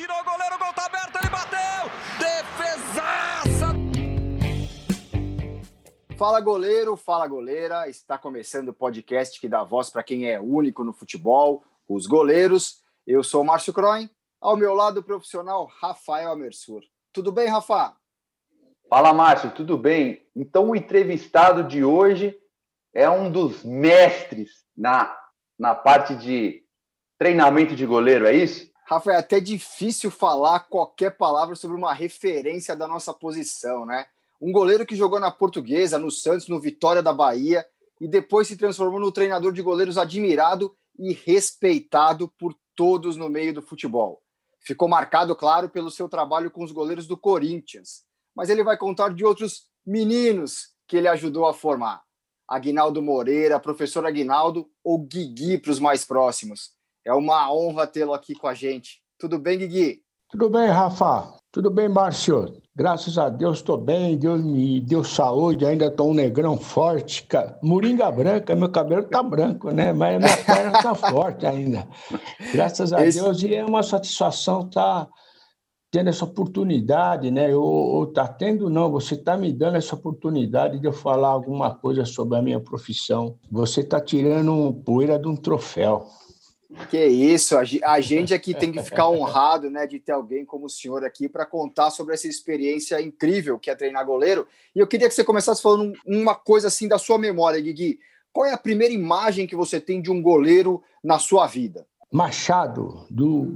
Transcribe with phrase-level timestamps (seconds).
[0.00, 1.90] tirou o goleiro, o gol tá aberto, ele bateu!
[2.18, 3.66] Defesaça!
[6.16, 7.86] Fala goleiro, fala goleira.
[7.86, 12.82] Está começando o podcast que dá voz para quem é único no futebol, os goleiros.
[13.06, 14.08] Eu sou o Márcio Croin,
[14.40, 16.80] ao meu lado o profissional Rafael Amersur.
[17.12, 17.94] Tudo bem, Rafa?
[18.88, 20.26] Fala, Márcio, tudo bem?
[20.34, 22.34] Então, o entrevistado de hoje
[22.94, 25.14] é um dos mestres na,
[25.58, 26.64] na parte de
[27.18, 28.69] treinamento de goleiro, é isso?
[28.90, 34.06] Rafa, é até difícil falar qualquer palavra sobre uma referência da nossa posição, né?
[34.42, 37.64] Um goleiro que jogou na Portuguesa, no Santos, no Vitória da Bahia
[38.00, 43.54] e depois se transformou no treinador de goleiros admirado e respeitado por todos no meio
[43.54, 44.20] do futebol.
[44.58, 48.02] Ficou marcado, claro, pelo seu trabalho com os goleiros do Corinthians,
[48.34, 52.02] mas ele vai contar de outros meninos que ele ajudou a formar.
[52.48, 56.79] Aguinaldo Moreira, professor Aguinaldo ou Guigui para os mais próximos.
[57.10, 59.00] É uma honra tê-lo aqui com a gente.
[59.18, 60.00] Tudo bem, Guigui?
[60.30, 61.34] Tudo bem, Rafa?
[61.50, 62.62] Tudo bem, Márcio?
[62.72, 67.58] Graças a Deus estou bem, Deus me deu saúde, ainda estou um negrão forte, cara.
[67.64, 69.92] Moringa branca, meu cabelo tá branco, né?
[69.92, 71.84] Mas minha perna tá forte ainda.
[72.52, 73.20] Graças a Esse...
[73.20, 75.10] Deus, e é uma satisfação estar tá
[75.90, 77.52] tendo essa oportunidade, né?
[77.56, 82.04] Ou, tá tendo, não, você está me dando essa oportunidade de eu falar alguma coisa
[82.04, 83.36] sobre a minha profissão.
[83.50, 86.06] Você está tirando poeira de um troféu.
[86.88, 90.70] Que isso, a gente aqui tem que ficar honrado, né, de ter alguém como o
[90.70, 94.46] senhor aqui para contar sobre essa experiência incrível que é treinar goleiro.
[94.74, 97.98] E eu queria que você começasse falando uma coisa assim da sua memória, Guigui.
[98.32, 101.84] Qual é a primeira imagem que você tem de um goleiro na sua vida?
[102.12, 103.52] Machado, do.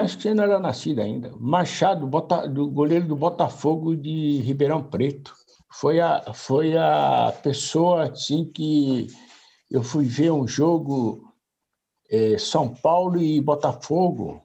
[0.00, 1.32] Acho que você não era nascido ainda.
[1.38, 2.08] Machado,
[2.48, 5.34] do goleiro do Botafogo de Ribeirão Preto.
[5.70, 9.08] Foi a, foi a pessoa assim que
[9.70, 11.27] eu fui ver um jogo
[12.10, 14.42] é, São Paulo e Botafogo.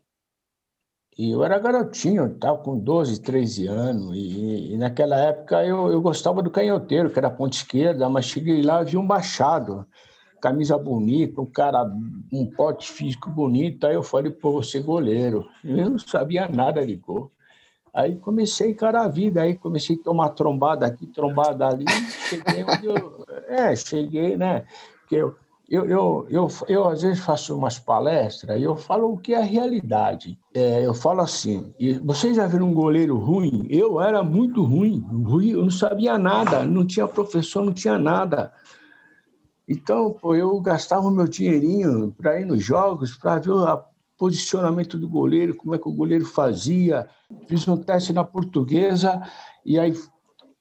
[1.18, 4.16] E eu era garotinho, estava com 12, 13 anos.
[4.16, 8.62] E, e, naquela época eu, eu gostava do canhoteiro, que era ponta esquerda, mas cheguei
[8.62, 9.86] lá e vi um Machado
[10.44, 11.90] camisa bonita, um cara,
[12.30, 13.88] um pote físico bonito.
[13.88, 15.48] Aí eu falei, pô, você goleiro.
[15.64, 17.32] Eu não sabia nada de gol.
[17.94, 21.86] Aí comecei a encarar a vida, aí comecei a tomar trombada aqui, trombada ali.
[22.28, 23.26] Cheguei onde eu.
[23.48, 24.66] É, cheguei, né?
[25.00, 25.34] Porque eu,
[25.74, 29.38] eu, eu, eu, eu, às vezes faço umas palestras e eu falo o que é
[29.38, 30.38] a realidade.
[30.54, 31.74] É, eu falo assim,
[32.04, 33.66] vocês já viram um goleiro ruim?
[33.72, 38.54] Eu era muito ruim, ruim, eu não sabia nada, não tinha professor, não tinha nada.
[39.68, 43.84] Então, pô, eu gastava o meu dinheirinho para ir nos jogos, para ver o
[44.16, 47.10] posicionamento do goleiro, como é que o goleiro fazia.
[47.48, 49.24] Fiz um teste na portuguesa
[49.66, 49.92] e aí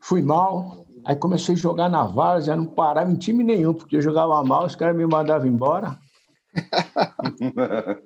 [0.01, 0.82] fui mal.
[1.05, 4.67] Aí comecei a jogar na várzea, não parava em time nenhum, porque eu jogava mal,
[4.67, 5.99] os caras me mandavam embora.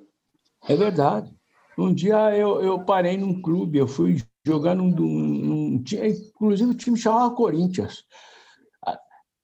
[0.67, 1.31] é verdade.
[1.77, 6.73] Um dia eu, eu parei num clube, eu fui jogar num, num, num inclusive o
[6.73, 8.03] time chamava Corinthians,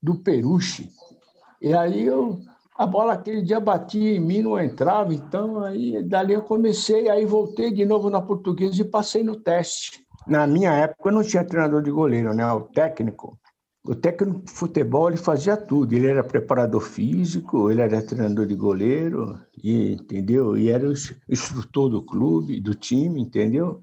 [0.01, 0.89] do Peruche.
[1.61, 2.41] E aí eu,
[2.75, 7.25] a bola aquele dia batia em mim, não entrava, então aí dali eu comecei, aí
[7.25, 10.03] voltei de novo na portuguesa e passei no teste.
[10.25, 12.45] Na minha época não tinha treinador de goleiro, né?
[12.51, 13.37] O técnico.
[13.85, 15.93] O técnico de futebol ele fazia tudo.
[15.93, 20.57] Ele era preparador físico, ele era treinador de goleiro, e, entendeu?
[20.57, 20.93] E era o
[21.27, 23.81] instrutor do clube, do time, entendeu?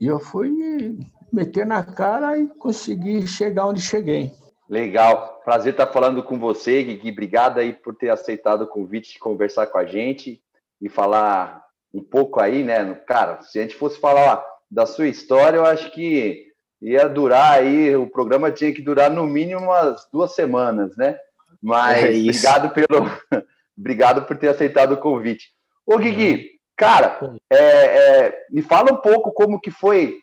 [0.00, 0.98] E eu fui
[1.30, 4.32] meter na cara e consegui chegar onde cheguei.
[4.68, 5.42] Legal.
[5.44, 7.10] Prazer estar falando com você, Gui.
[7.10, 10.42] Obrigado aí por ter aceitado o convite de conversar com a gente
[10.80, 11.62] e falar
[11.92, 12.94] um pouco aí, né?
[13.06, 16.53] Cara, se a gente fosse falar da sua história, eu acho que
[16.84, 21.18] ia durar aí, o programa tinha que durar no mínimo umas duas semanas, né?
[21.62, 23.10] Mas é obrigado pelo
[23.76, 25.52] obrigado por ter aceitado o convite.
[25.86, 27.18] Ô Gui, cara,
[27.50, 30.18] é, é, me fala um pouco como que foi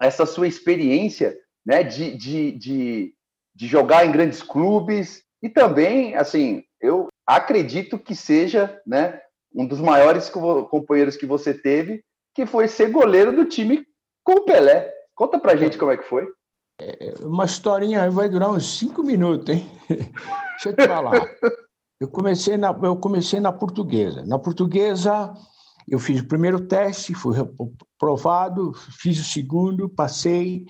[0.00, 1.36] essa sua experiência,
[1.66, 3.14] né, de, de, de
[3.58, 9.20] de jogar em grandes clubes e também, assim, eu acredito que seja, né,
[9.52, 13.84] um dos maiores companheiros que você teve, que foi ser goleiro do time
[14.22, 14.94] com o Pelé.
[15.18, 16.28] Conta pra gente como é que foi.
[16.80, 19.68] É, uma historinha vai durar uns cinco minutos, hein?
[19.88, 21.28] Deixa eu te falar.
[22.00, 24.24] Eu comecei na, eu comecei na portuguesa.
[24.24, 25.34] Na portuguesa,
[25.88, 30.64] eu fiz o primeiro teste, fui aprovado, fiz o segundo, passei,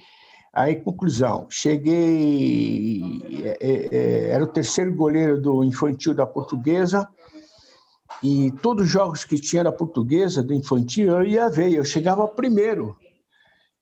[0.59, 7.07] Aí, conclusão, cheguei, é, é, é, era o terceiro goleiro do infantil da portuguesa,
[8.23, 12.27] e todos os jogos que tinha da portuguesa, do infantil, eu ia ver, eu chegava
[12.27, 12.97] primeiro,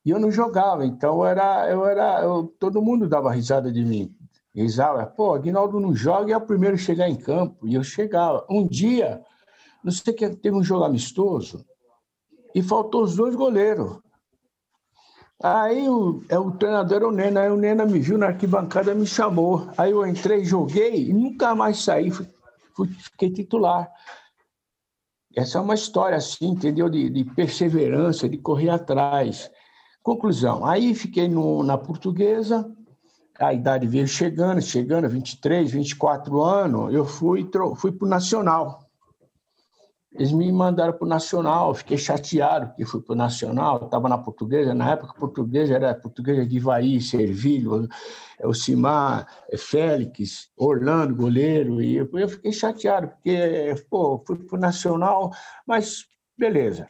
[0.07, 4.15] e eu não jogava, então era, eu era, eu, todo mundo dava risada de mim,
[4.55, 7.83] risada, pô, Aguinaldo não joga e é o primeiro a chegar em campo, e eu
[7.83, 8.47] chegava.
[8.49, 9.21] Um dia,
[9.83, 11.67] não sei que teve um jogo amistoso,
[12.55, 13.99] e faltou os dois goleiros.
[15.43, 18.95] Aí o, é, o treinador era o Nena, aí o Nena me viu na arquibancada
[18.95, 19.69] me chamou.
[19.77, 22.29] Aí eu entrei, joguei e nunca mais saí, fui,
[22.77, 23.91] fui, fiquei titular.
[25.37, 26.89] Essa é uma história assim, entendeu?
[26.89, 29.51] De, de perseverança, de correr atrás.
[30.07, 32.73] Conclusão, aí fiquei no, na portuguesa,
[33.41, 38.89] a idade veio chegando, chegando, 23, 24 anos, eu fui, fui o Nacional.
[40.13, 44.17] Eles me mandaram para o Nacional, fiquei chateado porque fui para o Nacional, estava na
[44.17, 47.89] portuguesa, na época portuguesa era portuguesa de Ivaí, Servilho,
[48.39, 49.27] Elcimar,
[49.59, 55.33] Félix, Orlando, goleiro, e eu, eu fiquei chateado, porque, pô, fui para o Nacional,
[55.67, 56.05] mas
[56.39, 56.87] beleza.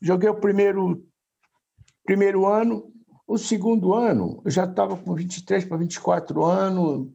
[0.00, 1.04] Joguei o primeiro,
[2.10, 2.92] primeiro ano,
[3.24, 7.08] o segundo ano, eu já estava com 23 para 24 anos,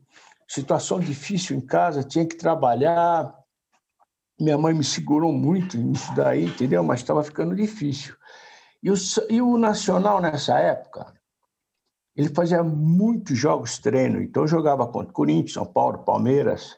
[0.47, 3.36] situação difícil em casa, tinha que trabalhar,
[4.39, 6.81] minha mãe me segurou muito nisso daí, entendeu?
[6.81, 8.15] Mas estava ficando difícil.
[8.81, 8.94] E o,
[9.30, 11.13] e o Nacional, nessa época,
[12.15, 14.21] ele fazia muitos jogos treino.
[14.21, 16.77] Então, eu jogava contra Corinthians, São Paulo, Palmeiras.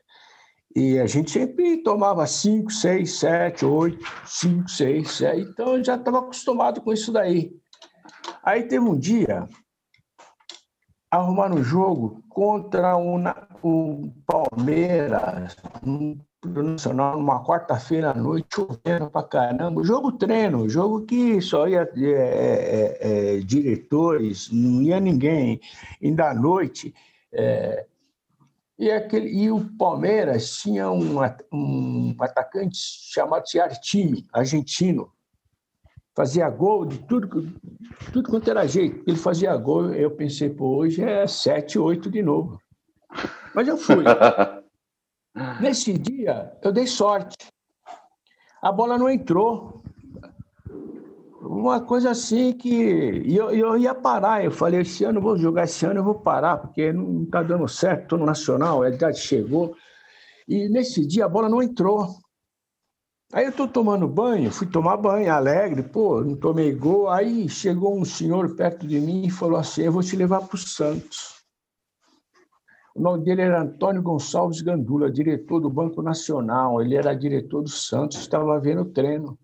[0.76, 5.42] E a gente sempre tomava 5, 6, 7, 8, 5, 6, 7.
[5.42, 7.56] Então, eu já estava acostumado com isso daí.
[8.48, 9.46] Aí teve um dia,
[11.12, 13.22] arrumaram um jogo contra um,
[13.62, 19.84] um Palmeiras, um Nacional numa quarta-feira à noite, chovendo pra caramba.
[19.84, 25.60] Jogo treino, jogo que só ia é, é, é, diretores, não ia ninguém.
[26.02, 26.96] Ainda à noite.
[27.34, 27.86] É,
[28.80, 31.18] e, aquele, e o Palmeiras tinha um,
[31.52, 35.12] um atacante chamado Ciartimi, argentino.
[36.18, 37.54] Fazia gol de tudo,
[38.12, 39.04] tudo quanto era jeito.
[39.06, 42.60] Ele fazia gol, eu pensei, pô, hoje é 7, 8 de novo.
[43.54, 44.04] Mas eu fui.
[45.62, 47.38] Nesse dia, eu dei sorte.
[48.64, 49.84] A bola não entrou.
[51.40, 52.68] Uma coisa assim que.
[53.24, 54.44] E eu, eu ia parar.
[54.44, 57.44] Eu falei: esse ano eu vou jogar, esse ano eu vou parar, porque não está
[57.44, 58.02] dando certo.
[58.02, 59.76] Estou no Nacional, a idade chegou.
[60.48, 62.08] E nesse dia a bola não entrou.
[63.34, 67.10] Aí eu estou tomando banho, fui tomar banho, alegre, pô, não tomei gol.
[67.10, 70.56] Aí chegou um senhor perto de mim e falou assim: Eu vou te levar para
[70.56, 71.36] o Santos.
[72.96, 76.82] O nome dele era Antônio Gonçalves Gandula, diretor do Banco Nacional.
[76.82, 79.38] Ele era diretor do Santos, estava vendo o treino.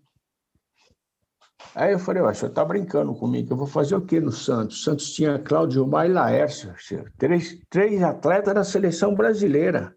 [1.74, 4.80] Aí eu falei, o senhor está brincando comigo, eu vou fazer o quê no Santos?
[4.80, 6.74] O Santos tinha Cláudio Gilmar e Laércio,
[7.16, 9.94] três, três atletas da seleção brasileira.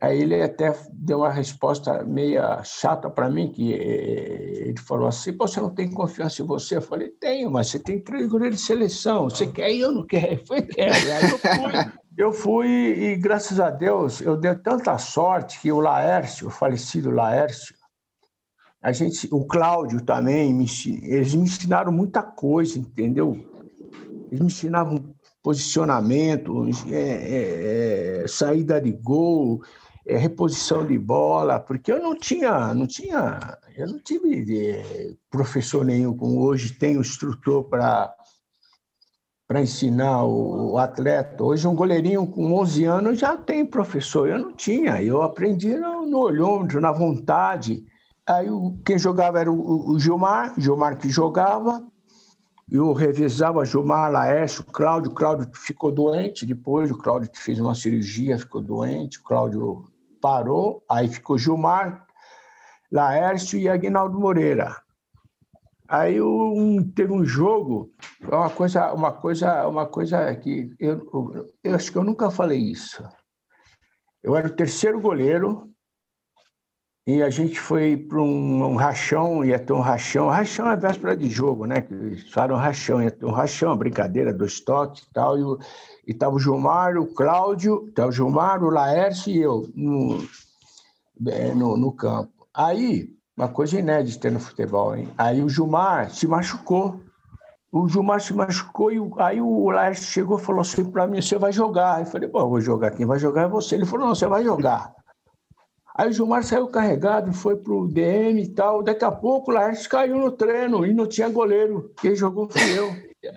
[0.00, 5.36] Aí ele até deu uma resposta meia chata para mim, que eh, ele falou assim,
[5.36, 6.76] você não tem confiança em você?
[6.76, 10.06] Eu falei, tenho, mas você tem três goleiros de seleção, você quer e eu não
[10.06, 10.46] quero.
[10.46, 10.92] Foi, quero.
[10.92, 11.98] Aí eu fui.
[12.18, 17.12] Eu fui e, graças a Deus, eu dei tanta sorte que o Laércio, o falecido
[17.12, 17.72] Laércio,
[18.82, 23.36] a gente, o Cláudio também, eles me ensinaram muita coisa, entendeu?
[24.30, 29.62] Eles me ensinavam posicionamento, é, é, é, saída de gol,
[30.08, 35.84] é, reposição de bola, porque eu não tinha, não tinha, eu não tive é, professor
[35.84, 38.14] nenhum como hoje tem o instrutor para
[39.46, 41.42] para ensinar o, o, atleta.
[41.42, 46.04] Hoje um goleirinho com 11 anos já tem professor, eu não tinha, eu aprendi no,
[46.04, 47.82] no olhômetro, na vontade.
[48.26, 48.46] Aí
[48.84, 51.82] quem jogava era o, o Gilmar, Gilmar que jogava,
[52.70, 58.60] eu revisava Gilmar, Laércio, Cláudio, Cláudio ficou doente depois, o Cláudio fez uma cirurgia, ficou
[58.60, 59.86] doente, o Cláudio
[60.20, 62.06] parou, aí ficou Gilmar,
[62.90, 64.76] Laércio e Aguinaldo Moreira.
[65.88, 67.90] Aí um, teve um jogo,
[68.22, 73.02] uma coisa, uma coisa, uma coisa que eu, eu acho que eu nunca falei isso.
[74.22, 75.72] Eu era o terceiro goleiro
[77.06, 80.28] e a gente foi para um, um, rachão, ia ter um rachão.
[80.28, 81.86] Rachão é véspera de jogo, né?
[81.90, 85.38] Eles falam rachão, ia ter um rachão, brincadeira, dois toques e tal.
[85.38, 85.42] E
[86.12, 90.26] estava o Gilmar, o Cláudio, tava o Gilmar, o Laércio e eu no,
[91.26, 92.46] é, no, no campo.
[92.54, 95.08] Aí, uma coisa inédita no futebol, hein?
[95.16, 97.00] Aí o Gilmar se machucou.
[97.70, 101.36] O Gilmar se machucou e aí o Laércio chegou e falou assim para mim: você
[101.36, 102.00] vai jogar.
[102.00, 102.90] Eu falei: bom, vou jogar.
[102.92, 103.74] Quem vai jogar é você.
[103.74, 104.92] Ele falou: não, você vai jogar.
[105.94, 108.82] Aí o Gilmar saiu carregado, foi para o DM e tal.
[108.82, 111.92] Daqui a pouco o Laércio caiu no treino e não tinha goleiro.
[112.00, 112.90] Quem jogou fui eu.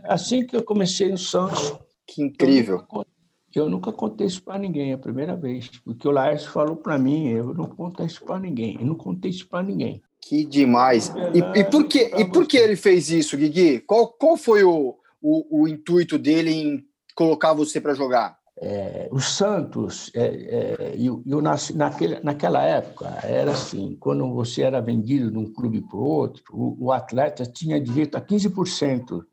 [0.06, 1.78] Assim que eu comecei no Santos.
[2.12, 2.76] Que incrível.
[2.76, 3.08] Eu nunca,
[3.56, 5.70] eu nunca contei isso para ninguém, é a primeira vez.
[5.84, 8.78] Porque o Laércio falou para mim, eu não conto isso para ninguém.
[8.80, 10.02] Eu não contei isso para ninguém.
[10.20, 11.12] Que demais.
[11.34, 13.80] E, e, por que, e por que ele fez isso, Guigui?
[13.80, 18.42] Qual, qual foi o, o, o intuito dele em colocar você para jogar?
[18.64, 24.80] é, o Santos, é, é, e, e naquele, naquela época, era assim: quando você era
[24.80, 29.24] vendido de um clube para o outro, o atleta tinha direito a 15%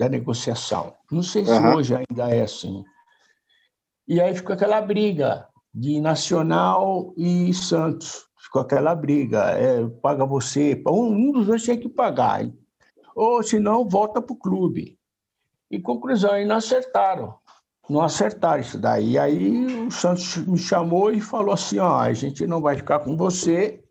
[0.00, 0.94] da negociação.
[1.12, 1.74] Não sei se uhum.
[1.74, 2.82] hoje ainda é assim.
[4.08, 8.26] E aí ficou aquela briga de Nacional e Santos.
[8.38, 12.40] Ficou aquela briga, é, paga você, um dos dois tinha que pagar,
[13.14, 14.98] ou senão volta para o clube.
[15.70, 17.38] E conclusão, aí não acertaram
[17.88, 19.18] não acertaram isso daí.
[19.18, 23.16] Aí o Santos me chamou e falou assim: ó, a gente não vai ficar com
[23.16, 23.82] você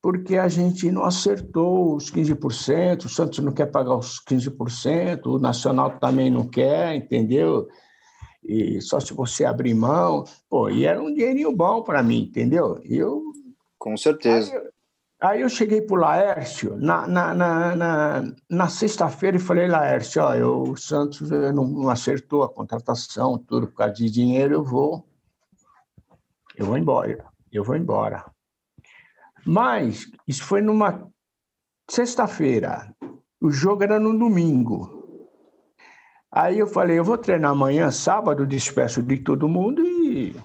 [0.00, 5.38] porque a gente não acertou os 15%, o Santos não quer pagar os 15%, o
[5.38, 7.68] Nacional também não quer, entendeu?
[8.44, 10.24] E só se você abrir mão.
[10.48, 12.80] Pô, e era um dinheirinho bom para mim, entendeu?
[12.84, 13.22] Eu,
[13.78, 14.52] com certeza.
[14.56, 14.68] Aí,
[15.20, 20.22] Aí eu cheguei para o Laércio na, na, na, na, na sexta-feira e falei, Laércio,
[20.22, 24.62] ó, eu, o Santos não, não, acertou a contratação, tudo por causa de dinheiro, eu
[24.62, 25.04] vou,
[26.56, 28.24] eu vou embora, eu vou embora.
[29.48, 31.08] Mas isso foi numa
[31.88, 32.94] sexta-feira,
[33.40, 34.98] o jogo era no domingo.
[36.30, 40.36] Aí eu falei, eu vou treinar amanhã, sábado, despeço de todo mundo e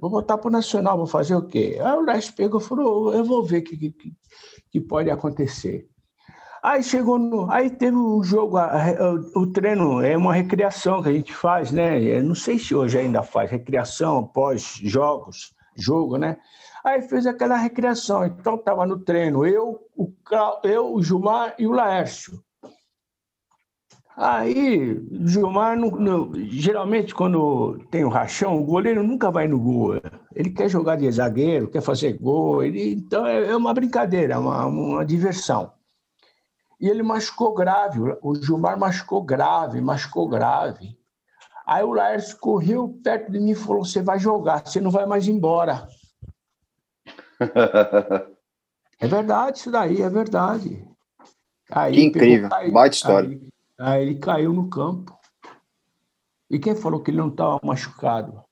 [0.00, 1.76] Vou voltar para o Nacional, vou fazer o quê?
[1.82, 4.12] Aí o Leste pegou e falou: eu vou ver o que, que,
[4.70, 5.88] que, pode acontecer.
[6.62, 7.50] Aí chegou no.
[7.50, 12.00] Aí teve o jogo, o, o treino é uma recreação que a gente faz, né?
[12.00, 16.36] Eu não sei se hoje ainda faz recreação pós-jogos, jogo, né?
[16.84, 18.24] Aí fez aquela recreação.
[18.24, 20.12] Então estava no treino eu, o,
[20.64, 22.42] eu, o Gilmar e o Laércio.
[24.16, 25.78] Aí, Gilmar,
[26.48, 29.94] geralmente, quando tem o rachão, o goleiro nunca vai no gol.
[30.34, 32.64] Ele quer jogar de zagueiro, quer fazer gol.
[32.64, 35.70] Ele, então, é, é uma brincadeira, uma, uma diversão.
[36.80, 40.98] E ele machucou grave, o Gilmar machucou grave, machucou grave.
[41.64, 45.06] Aí o Laércio correu perto de mim e falou: Você vai jogar, você não vai
[45.06, 45.86] mais embora.
[49.00, 50.84] é verdade, isso daí, é verdade.
[51.70, 53.28] Aí, que incrível, baita história.
[53.28, 55.16] Aí, Aí ele caiu no campo.
[56.50, 58.42] E quem falou que ele não estava machucado?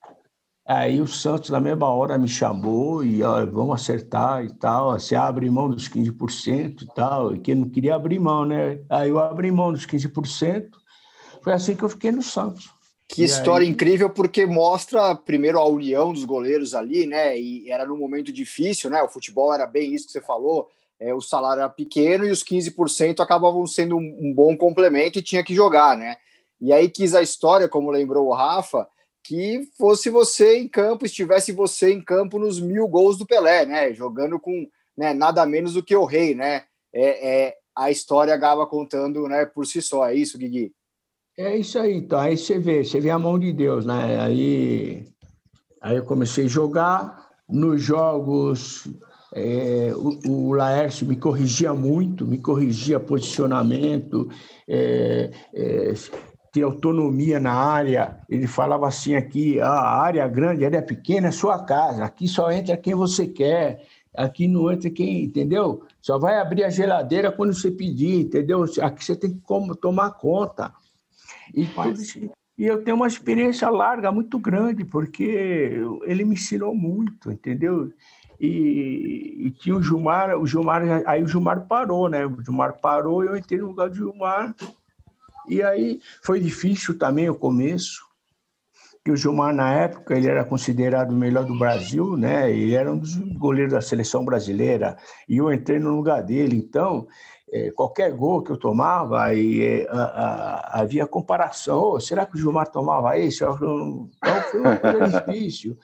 [0.65, 4.91] Aí o Santos, na mesma hora, me chamou e ó, vamos acertar e tal.
[4.91, 7.35] Você abre mão dos 15% e tal.
[7.35, 8.79] E quem não queria abrir mão, né?
[8.89, 10.69] Aí eu abri mão dos 15%.
[11.41, 12.69] Foi assim que eu fiquei no Santos.
[13.07, 13.71] Que e história aí...
[13.71, 17.39] incrível, porque mostra primeiro a união dos goleiros ali, né?
[17.39, 19.01] E era num momento difícil, né?
[19.01, 22.43] O futebol era bem isso que você falou é, o salário era pequeno e os
[22.43, 26.15] 15% acabavam sendo um, um, bom complemento e tinha que jogar, né?
[26.59, 28.87] E aí quis a história, como lembrou o Rafa,
[29.23, 33.93] que fosse você em campo, estivesse você em campo nos mil gols do Pelé, né?
[33.93, 36.63] Jogando com né, nada menos do que o rei, né?
[36.91, 40.73] É, é, a história acaba contando né, por si só, é isso, Guigui?
[41.37, 42.19] É isso aí, então.
[42.19, 44.19] Aí você vê, você vê a mão de Deus, né?
[44.19, 45.07] Aí,
[45.81, 48.87] aí eu comecei a jogar nos jogos
[49.33, 54.29] é, o, o Laércio me corrigia muito, me corrigia posicionamento,
[54.67, 55.93] é, é,
[56.51, 58.19] ter autonomia na área.
[58.29, 62.27] Ele falava assim aqui, ah, a área grande, a área pequena é sua casa, aqui
[62.27, 65.83] só entra quem você quer, aqui não entra quem, entendeu?
[66.01, 68.65] Só vai abrir a geladeira quando você pedir, entendeu?
[68.81, 69.41] Aqui você tem que
[69.79, 70.73] tomar conta.
[71.53, 71.99] E, tudo,
[72.57, 77.91] e eu tenho uma experiência larga, muito grande, porque ele me ensinou muito, entendeu?
[78.39, 82.25] E, e, tinha o Gilmar, o Gilmar, aí o Gilmar parou, né?
[82.25, 84.55] O Gilmar parou e eu entrei no lugar do Gilmar.
[85.47, 88.05] E aí foi difícil também o começo,
[89.03, 92.51] que o Gilmar, na época, ele era considerado o melhor do Brasil, né?
[92.51, 94.97] Ele era um dos goleiros da seleção brasileira,
[95.29, 96.57] e eu entrei no lugar dele.
[96.57, 97.07] Então,
[97.51, 101.93] é, qualquer gol que eu tomava, e, é, a, a, havia comparação.
[101.93, 103.43] Oh, será que o Gilmar tomava esse?
[103.43, 104.09] Então,
[104.51, 105.77] foi uma coisa difícil.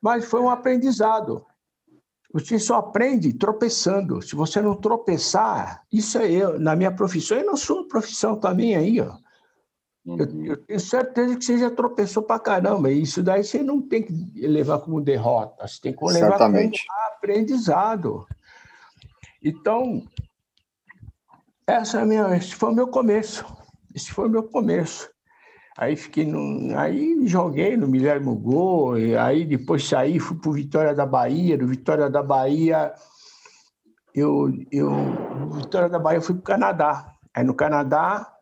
[0.00, 1.44] Mas foi um aprendizado.
[2.32, 4.22] Você só aprende tropeçando.
[4.22, 6.60] Se você não tropeçar, isso é eu.
[6.60, 9.16] Na minha profissão, e na sua profissão também aí, ó.
[10.06, 10.16] Uhum.
[10.18, 12.90] Eu, eu, tenho certeza que você já tropeçou pra caramba.
[12.90, 14.12] E isso daí você não tem que
[14.46, 16.86] levar como derrota, você tem que levar Certamente.
[16.86, 18.26] como aprendizado.
[19.42, 20.02] Então,
[21.72, 23.44] essa é minha, esse foi o meu começo.
[23.94, 25.08] Esse foi o meu começo.
[25.78, 31.06] Aí fiquei no, aí joguei no Guilherme Gol, aí depois saí, fui para Vitória da
[31.06, 32.92] Bahia, do Vitória da Bahia
[34.14, 34.90] eu, eu
[35.52, 37.14] Vitória da Bahia fui para o Canadá.
[37.34, 38.32] Aí no Canadá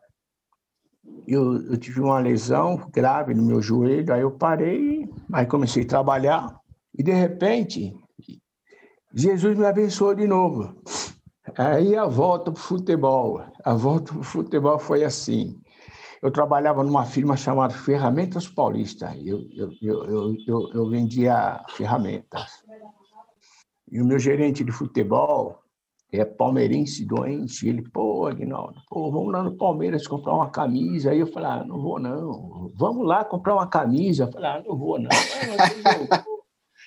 [1.27, 5.87] eu, eu tive uma lesão grave no meu joelho, aí eu parei, aí comecei a
[5.87, 6.59] trabalhar
[6.97, 7.95] e de repente
[9.13, 10.81] Jesus me abençoou de novo.
[11.59, 15.59] Aí a volta para o futebol, a volta para o futebol foi assim.
[16.21, 19.13] eu trabalhava numa firma chamada Ferramentas Paulista.
[19.17, 22.63] Eu, eu, eu, eu, eu vendia ferramentas.
[23.91, 25.59] E o meu gerente de futebol
[26.13, 27.67] é palmeirense doente.
[27.67, 31.11] Ele, pô, Aguinaldo, pô, vamos lá no Palmeiras comprar uma camisa.
[31.11, 32.71] Aí eu falei, ah, não vou não.
[32.73, 34.23] Vamos lá comprar uma camisa.
[34.23, 35.09] Eu falei, ah, não vou não.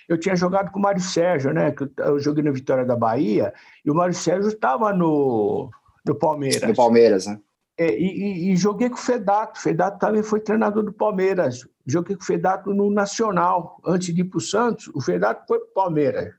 [0.09, 1.75] Eu tinha jogado com o Mário Sérgio, né?
[1.99, 3.53] Eu joguei na Vitória da Bahia
[3.85, 5.71] e o Mário Sérgio estava no,
[6.05, 6.63] no Palmeiras.
[6.63, 7.39] No Palmeiras, né?
[7.79, 9.57] É, e, e, e, joguei com o Fedato.
[9.57, 11.67] O Fedato também foi treinador do Palmeiras.
[11.87, 13.81] Joguei com o Fedato no Nacional.
[13.85, 16.35] Antes de ir para o Santos, o Fedato foi para o Palmeiras.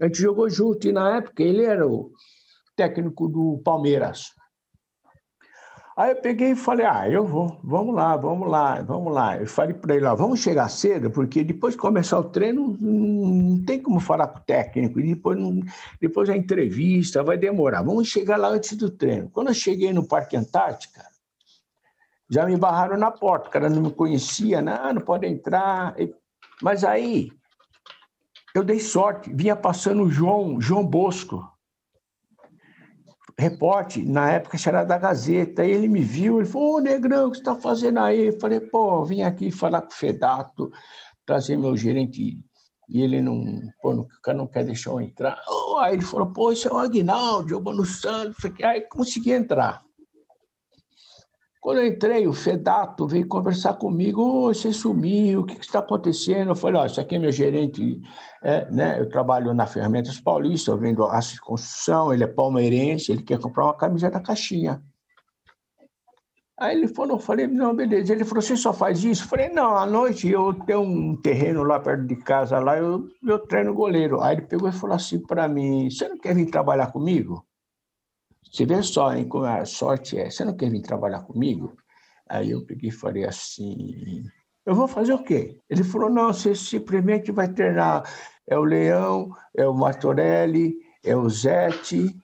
[0.00, 2.10] A gente jogou junto e na época ele era o
[2.74, 4.32] técnico do Palmeiras.
[5.96, 9.36] Aí eu peguei e falei, ah, eu vou, vamos lá, vamos lá, vamos lá.
[9.36, 13.62] Eu falei para ele, ó, vamos chegar cedo, porque depois de começar o treino, não
[13.64, 15.60] tem como falar com o técnico, depois, não,
[16.00, 17.82] depois a entrevista vai demorar.
[17.82, 19.28] Vamos chegar lá antes do treino.
[19.30, 21.04] Quando eu cheguei no Parque Antártica,
[22.30, 24.78] já me barraram na porta, o cara não me conhecia, não, né?
[24.80, 25.96] ah, não pode entrar.
[26.62, 27.32] Mas aí,
[28.54, 31.49] eu dei sorte, vinha passando o João, João Bosco,
[33.40, 37.38] repórter, na época era da Gazeta, ele me viu, ele falou, ô Negrão, o que
[37.38, 38.26] você está fazendo aí?
[38.26, 40.70] Eu falei, pô, vim aqui falar com o Fedato,
[41.24, 42.38] trazer meu gerente,
[42.88, 45.40] e ele não, pô, o cara não quer deixar eu entrar.
[45.80, 49.82] Aí ele falou, pô, isso é o Aguinaldo, Mano Santos, aí consegui entrar.
[51.60, 56.52] Quando eu entrei, o Fedato veio conversar comigo, oh, você sumiu, o que está acontecendo?
[56.52, 58.00] Eu falei, ó, oh, isso aqui é meu gerente,
[58.42, 58.98] é, né?
[58.98, 63.38] eu trabalho na Ferramentas Paulista, eu vendo aço de construção, ele é palmeirense, ele quer
[63.38, 64.82] comprar uma camisa da caixinha.
[66.58, 68.12] Aí ele falou, eu falei, não, beleza.
[68.12, 69.24] Ele falou, você só faz isso?
[69.24, 73.08] Eu falei, não, à noite eu tenho um terreno lá perto de casa, lá eu,
[73.26, 74.20] eu treino goleiro.
[74.20, 77.46] Aí ele pegou e falou assim para mim, você não quer vir trabalhar comigo?
[78.42, 80.30] Você vê só, hein, como a sorte é.
[80.30, 81.76] Você não quer vir trabalhar comigo?
[82.28, 84.24] Aí eu peguei e falei assim:
[84.64, 85.58] eu vou fazer o quê?
[85.68, 88.04] Ele falou: não, você simplesmente vai treinar.
[88.46, 92.14] É o Leão, é o Martorelli, é o Zete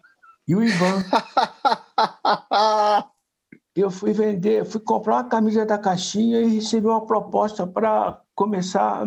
[0.47, 1.03] e o Ivan.
[3.75, 9.07] eu fui vender, fui comprar uma camisa da caixinha e recebi uma proposta para começar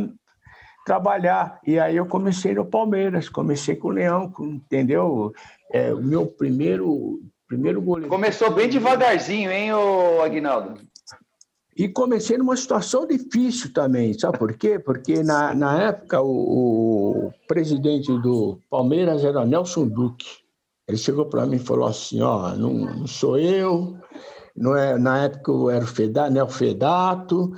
[0.90, 1.60] trabalhar.
[1.64, 5.32] E aí eu comecei no Palmeiras, comecei com o Leão, entendeu?
[5.72, 8.10] É, o meu primeiro, primeiro goleiro.
[8.10, 10.82] Começou bem devagarzinho, hein, ô Aguinaldo?
[11.78, 14.80] E comecei numa situação difícil também, sabe por quê?
[14.80, 20.40] Porque na, na época o, o presidente do Palmeiras era Nelson Duque.
[20.88, 23.96] Ele chegou para mim e falou assim: Ó, não, não sou eu,
[24.56, 27.54] não é, na época eu era o Fedato, né, o Fedato,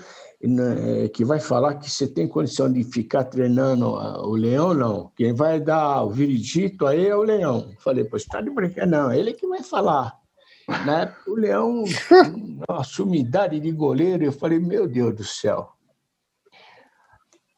[1.14, 5.12] que vai falar que você tem condição de ficar treinando o leão, não.
[5.16, 7.72] Quem vai dar o veredito aí é o leão.
[7.80, 10.20] Falei, pois está de brincadeira, não, ele que vai falar.
[10.68, 11.84] Na época, o leão,
[12.70, 15.74] uma sumidade de goleiro, eu falei, meu Deus do céu.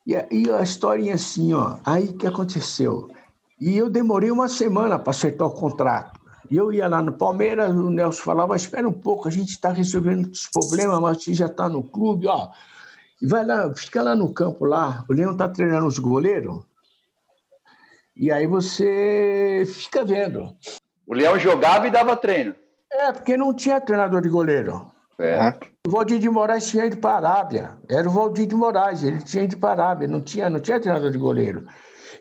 [0.05, 3.09] E, e a historinha assim, ó, aí que aconteceu?
[3.59, 6.19] E eu demorei uma semana para acertar o contrato.
[6.51, 9.71] E eu ia lá no Palmeiras, o Nelson falava, espera um pouco, a gente está
[9.71, 12.49] resolvendo os problemas, mas você já está no clube, ó,
[13.27, 16.63] vai lá, fica lá no campo lá, o Leão está treinando os goleiros,
[18.15, 20.55] e aí você fica vendo.
[21.05, 22.55] O Leão jogava e dava treino.
[22.91, 24.91] É, porque não tinha treinador de goleiro.
[25.19, 25.53] É.
[25.87, 27.77] O Valdir de Moraes tinha ido para a Arábia.
[27.89, 30.79] Era o Valdir de Moraes, ele tinha ido para a Arábia, não tinha, não tinha
[30.79, 31.65] treinador de goleiro.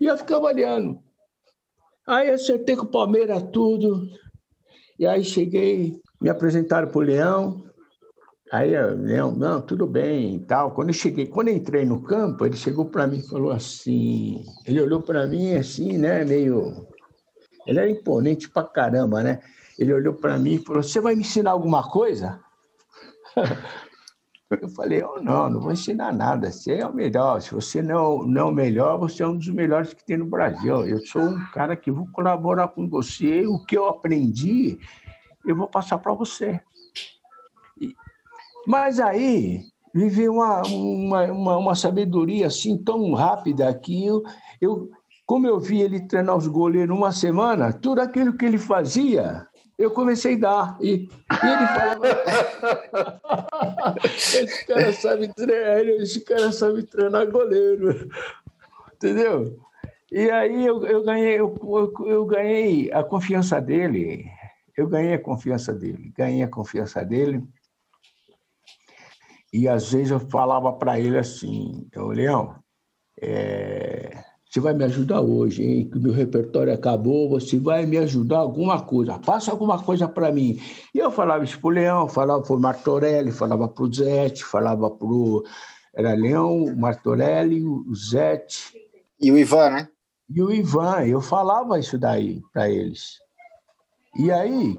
[0.00, 0.98] E eu ficava olhando.
[2.06, 4.08] Aí acertei com o Palmeiras tudo.
[4.98, 7.64] E aí cheguei, me apresentaram para o Leão.
[8.52, 10.72] Aí, Leão, não, tudo bem e tal.
[10.72, 14.44] Quando eu cheguei, quando eu entrei no campo, ele chegou para mim e falou assim.
[14.66, 16.86] Ele olhou para mim assim, né, meio.
[17.66, 19.40] Ele era imponente pra caramba, né?
[19.78, 22.40] Ele olhou para mim e falou: Você vai me ensinar alguma coisa?
[24.60, 26.52] Eu falei: oh, Não, não vou ensinar nada.
[26.52, 27.40] Você é o melhor.
[27.40, 30.26] Se você não, não é o melhor, você é um dos melhores que tem no
[30.26, 30.86] Brasil.
[30.86, 33.46] Eu sou um cara que vou colaborar com você.
[33.46, 34.78] O que eu aprendi,
[35.46, 36.60] eu vou passar para você.
[38.66, 39.60] Mas aí
[39.94, 44.22] vivi uma, uma, uma, uma, sabedoria assim tão rápida que eu,
[44.60, 44.90] eu,
[45.26, 49.46] como eu vi ele treinar os goleiros uma semana, tudo aquilo que ele fazia,
[49.78, 50.78] eu comecei a dar.
[50.80, 52.06] E, e ele falava:
[54.04, 58.08] esse cara sabe treinar, esse cara sabe treinar goleiro.
[58.94, 59.58] Entendeu?
[60.10, 61.54] E aí eu, eu ganhei, eu,
[62.06, 64.26] eu ganhei a confiança dele.
[64.76, 67.42] Eu ganhei a confiança dele, ganhei a confiança dele.
[69.52, 72.56] E às vezes eu falava para ele assim, Leão,
[73.20, 75.88] é, você vai me ajudar hoje, hein?
[75.88, 80.30] Que o meu repertório acabou, você vai me ajudar alguma coisa, passa alguma coisa para
[80.30, 80.60] mim.
[80.94, 84.44] E eu falava isso para o Leão, falava para o Martorelli, falava para o Zete,
[84.44, 85.42] falava para o.
[85.94, 88.74] Era Leão, o Martorelli, o Zete.
[89.18, 89.88] E o Ivan, né?
[90.28, 93.18] E o Ivan, eu falava isso daí para eles.
[94.18, 94.78] E aí,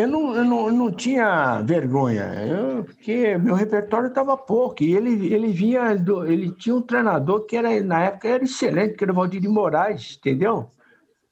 [0.00, 4.82] eu não, eu não, eu não tinha vergonha, eu, porque meu repertório estava pouco.
[4.82, 8.94] E ele, ele vinha, do, ele tinha um treinador que era, na época era excelente,
[8.94, 10.70] que era o Valdir de Moraes, entendeu?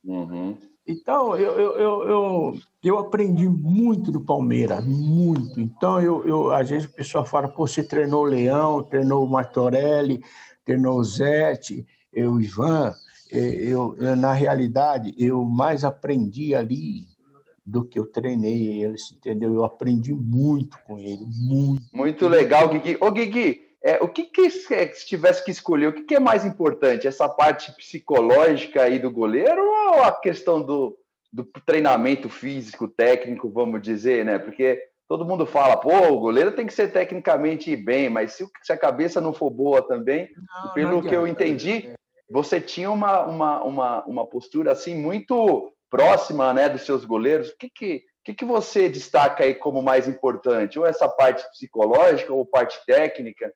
[0.04, 0.56] Uhum.
[0.86, 5.60] Então, eu, eu, eu, eu, eu aprendi muito do Palmeiras, muito.
[5.60, 9.28] Então, eu, eu, às vezes o pessoal fala, pô, você treinou o Leão, treinou o
[9.28, 10.22] Martorelli,
[10.64, 12.94] treinou o Zete, eu, o Ivan.
[13.32, 17.15] É, eu, eu, na realidade, eu mais aprendi ali
[17.66, 19.52] do que eu treinei eles, entendeu?
[19.52, 21.82] Eu aprendi muito com ele, muito.
[21.92, 22.96] Muito legal, Gui.
[23.00, 26.44] Ô, Gui, é, o que, que se tivesse que escolher, o que, que, é mais
[26.44, 27.08] importante?
[27.08, 30.96] Essa parte psicológica aí do goleiro ou a questão do,
[31.32, 34.38] do treinamento físico, técnico, vamos dizer, né?
[34.38, 38.72] Porque todo mundo fala, pô, o goleiro tem que ser tecnicamente bem, mas se, se
[38.72, 41.90] a cabeça não for boa também, não, pelo não que eu entendi,
[42.30, 47.56] você tinha uma, uma, uma, uma postura assim muito próxima né, dos seus goleiros, o
[47.56, 50.78] que, que, que, que você destaca aí como mais importante?
[50.78, 53.50] Ou essa parte psicológica ou parte técnica?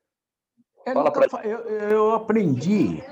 [0.85, 1.45] Eu, Fala pra...
[1.45, 3.03] eu, eu aprendi,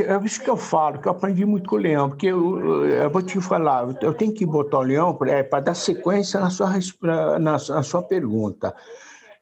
[0.00, 3.10] é isso que eu falo, que eu aprendi muito com o Leão, porque eu, eu
[3.10, 6.70] vou te falar, eu tenho que botar o Leão para é, dar sequência na sua,
[7.38, 8.74] na, na sua pergunta.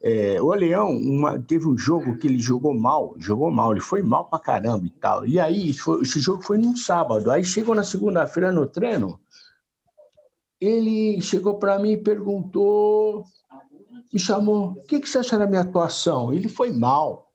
[0.00, 4.00] É, o Leão uma, teve um jogo que ele jogou mal, jogou mal, ele foi
[4.00, 5.26] mal pra caramba e tal.
[5.26, 7.30] E aí, foi, esse jogo foi num sábado.
[7.30, 9.18] Aí chegou na segunda-feira no treino,
[10.60, 13.24] ele chegou para mim e perguntou,
[14.12, 16.32] me chamou, o que, que você acha da minha atuação?
[16.32, 17.28] Ele foi mal.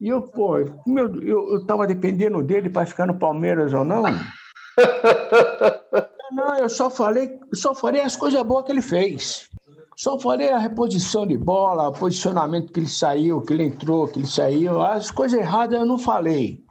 [0.00, 0.54] E eu, pô,
[0.86, 4.02] meu, eu estava dependendo dele para ficar no Palmeiras ou não.
[6.32, 9.48] não, eu só falei, só falei as coisas boas que ele fez.
[9.96, 14.18] Só falei a reposição de bola, o posicionamento que ele saiu, que ele entrou, que
[14.18, 14.80] ele saiu.
[14.80, 16.64] As coisas erradas eu não falei.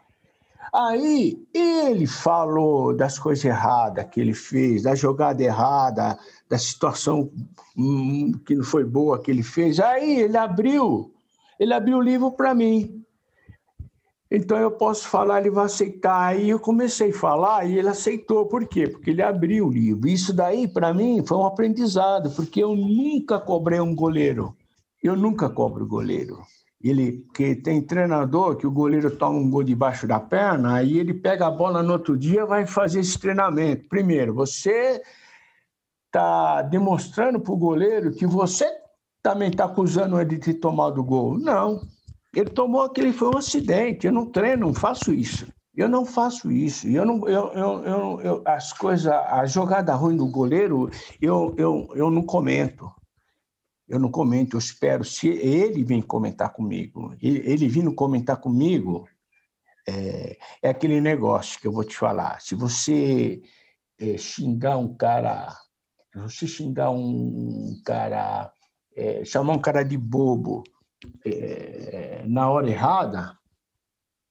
[0.74, 6.18] Aí ele falou das coisas erradas que ele fez, da jogada errada,
[6.50, 7.30] da situação
[7.78, 9.82] hum, que não foi boa que ele fez.
[9.82, 11.14] Aí ele abriu,
[11.60, 13.04] ele abriu o livro para mim.
[14.32, 16.28] Então eu posso falar, ele vai aceitar.
[16.28, 18.46] Aí eu comecei a falar e ele aceitou.
[18.46, 18.88] Por quê?
[18.88, 20.08] Porque ele abriu o livro.
[20.08, 24.56] Isso daí, para mim, foi um aprendizado, porque eu nunca cobrei um goleiro.
[25.04, 26.40] Eu nunca cobro goleiro.
[26.84, 31.14] Ele que tem treinador que o goleiro toma um gol debaixo da perna, aí ele
[31.14, 33.88] pega a bola no outro dia vai fazer esse treinamento.
[33.88, 35.02] Primeiro, você
[36.08, 38.68] está demonstrando para o goleiro que você
[39.22, 41.38] também está acusando ele de ter tomado gol.
[41.38, 41.82] Não,
[42.36, 44.08] ele tomou aquele, foi um acidente.
[44.08, 45.48] Eu não treino, não faço isso.
[45.76, 46.88] Eu não faço isso.
[46.88, 50.90] Eu não, eu, eu, eu, eu as coisas, a jogada ruim do goleiro,
[51.22, 52.92] eu, eu, eu não comento.
[53.92, 55.04] Eu não comento, eu espero.
[55.04, 59.06] Se ele vem comentar comigo, ele, vindo comentar comigo,
[59.86, 62.40] é, é, aquele negócio que eu vou te falar.
[62.40, 63.42] Se você
[64.00, 65.50] é, xingar um cara,
[66.14, 68.54] se você xingar um cara,
[68.96, 70.64] é, chamar um cara de bobo,
[71.26, 73.38] é, na hora errada,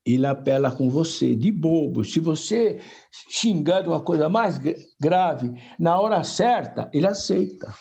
[0.06, 2.02] ele apela com você, de bobo.
[2.02, 2.80] Se você
[3.28, 4.58] xingar de uma coisa mais
[4.98, 7.74] grave, na hora certa, ele aceita.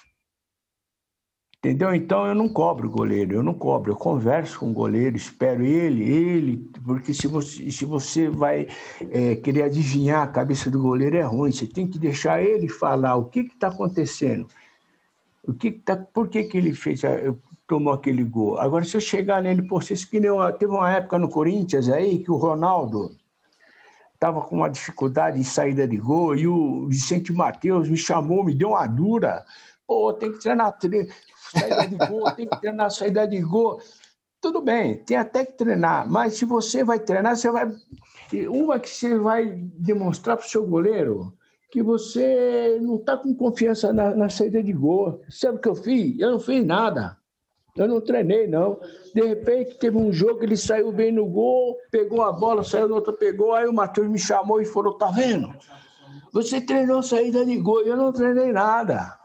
[1.59, 1.93] Entendeu?
[1.93, 5.61] Então eu não cobro o goleiro, eu não cobro, eu converso com o goleiro, espero
[5.61, 8.65] ele, ele, porque se você, se você vai
[9.11, 13.17] é, querer adivinhar a cabeça do goleiro é ruim, você tem que deixar ele falar
[13.17, 14.47] o que está acontecendo.
[15.43, 17.01] O que, que tá, por que, que ele fez?
[17.67, 18.57] tomou aquele gol.
[18.57, 20.19] Agora, se eu chegar nele, por isso que
[20.57, 23.15] teve uma época no Corinthians aí que o Ronaldo
[24.13, 28.55] estava com uma dificuldade em saída de gol e o Vicente Matheus me chamou, me
[28.55, 29.45] deu uma dura.
[29.85, 30.67] Pô, tem que treinar
[31.51, 33.81] saída de gol, tem que treinar saída de gol.
[34.41, 37.71] Tudo bem, tem até que treinar, mas se você vai treinar, você vai.
[38.49, 39.45] Uma que você vai
[39.77, 41.33] demonstrar para o seu goleiro
[41.71, 45.21] que você não está com confiança na, na saída de gol.
[45.29, 46.19] Sabe o que eu fiz?
[46.19, 47.17] Eu não fiz nada.
[47.75, 48.79] Eu não treinei, não.
[49.13, 52.95] De repente, teve um jogo, ele saiu bem no gol, pegou a bola, saiu no
[52.95, 53.53] outro, pegou.
[53.53, 55.53] Aí o Matheus me chamou e falou: Tá vendo?
[56.33, 59.18] Você treinou saída de gol, eu não treinei nada.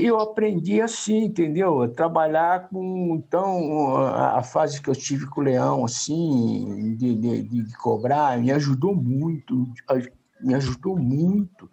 [0.00, 1.88] Eu aprendi assim, entendeu?
[1.88, 3.16] Trabalhar com.
[3.16, 8.52] Então, a fase que eu tive com o Leão, assim, de, de, de cobrar, me
[8.52, 9.68] ajudou muito.
[10.40, 11.68] Me ajudou muito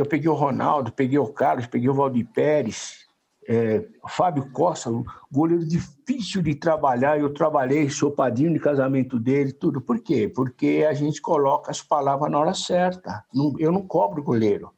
[0.00, 3.06] eu peguei o Ronaldo, peguei o Carlos, peguei o Valdir Pérez,
[3.48, 4.90] é, Fábio Costa,
[5.30, 7.18] goleiro difícil de trabalhar.
[7.18, 9.80] Eu trabalhei, sou padrinho de casamento dele, tudo.
[9.80, 10.28] Por quê?
[10.28, 13.24] Porque a gente coloca as palavras na hora certa.
[13.58, 14.70] Eu não cobro goleiro.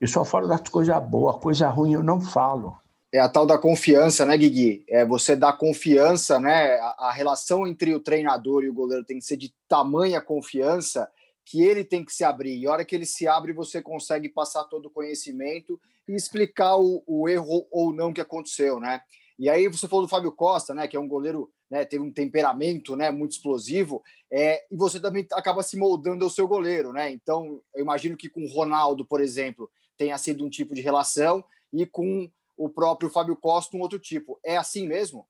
[0.00, 2.76] Eu só falo das coisas boas, coisa ruim eu não falo.
[3.12, 4.84] É a tal da confiança, né, Guigui?
[4.88, 6.74] É você dar confiança, né?
[6.74, 11.08] A, a relação entre o treinador e o goleiro tem que ser de tamanha confiança
[11.44, 12.58] que ele tem que se abrir.
[12.58, 16.76] E a hora que ele se abre, você consegue passar todo o conhecimento e explicar
[16.76, 19.00] o, o erro ou não que aconteceu, né?
[19.38, 20.88] E aí você falou do Fábio Costa, né?
[20.88, 21.84] Que é um goleiro, né?
[21.84, 23.10] Teve um temperamento, né?
[23.10, 24.02] Muito explosivo.
[24.30, 27.10] É, e você também acaba se moldando ao seu goleiro, né?
[27.12, 31.44] Então, eu imagino que com o Ronaldo, por exemplo, tenha sido um tipo de relação
[31.72, 34.38] e com o próprio Fábio Costa um outro tipo.
[34.44, 35.26] É assim mesmo?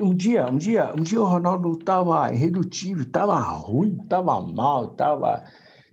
[0.00, 5.44] Um dia, um dia, um dia o Ronaldo estava irredutível, estava ruim, estava mal, estava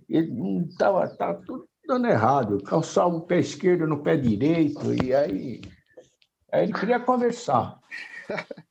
[0.08, 2.62] estava tava tudo dando errado.
[2.62, 5.60] Calçava o pé esquerdo no pé direito e aí,
[6.52, 7.78] aí ele queria conversar.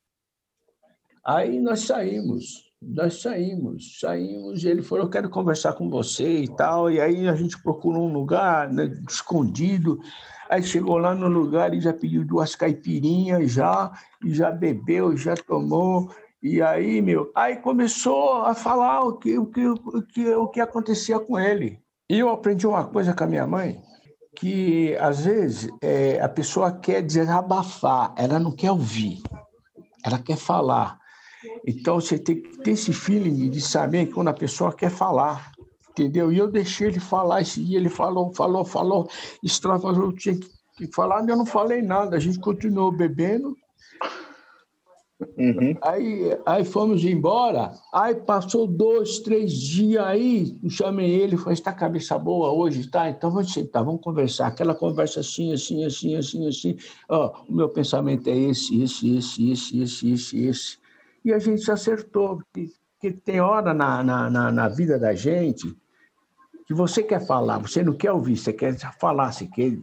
[1.28, 6.90] Aí nós saímos, nós saímos, saímos, e ele falou, quero conversar com você e tal,
[6.90, 9.98] e aí a gente procurou um lugar né, escondido,
[10.48, 13.92] Aí chegou lá no lugar e já pediu duas caipirinhas já,
[14.24, 16.10] e já bebeu, já tomou.
[16.42, 20.60] E aí, meu, aí começou a falar o que, o que, o que, o que
[20.60, 21.80] acontecia com ele.
[22.08, 23.80] E eu aprendi uma coisa com a minha mãe,
[24.36, 29.22] que às vezes é, a pessoa quer desabafar, ela não quer ouvir,
[30.04, 30.98] ela quer falar.
[31.66, 35.52] Então você tem que ter esse feeling de saber quando a pessoa quer falar
[35.96, 36.30] entendeu?
[36.30, 39.08] E eu deixei ele falar esse dia, ele falou, falou, falou,
[39.42, 40.38] extravasou, tinha
[40.76, 43.56] que falar, eu não falei nada, a gente continuou bebendo.
[45.38, 45.74] Uhum.
[45.80, 51.72] Aí, aí fomos embora, aí passou dois, três dias aí, eu chamei ele, falei, está
[51.72, 53.08] cabeça boa hoje, tá?
[53.08, 56.76] Então vamos sentar, vamos conversar, aquela conversa assim, assim, assim, assim, assim,
[57.08, 60.85] ó, o meu pensamento é esse, esse, esse, esse, esse, esse, esse.
[61.26, 65.76] E a gente se acertou, porque tem hora na, na, na, na vida da gente
[66.64, 69.76] que você quer falar, você não quer ouvir, você quer falar, você quer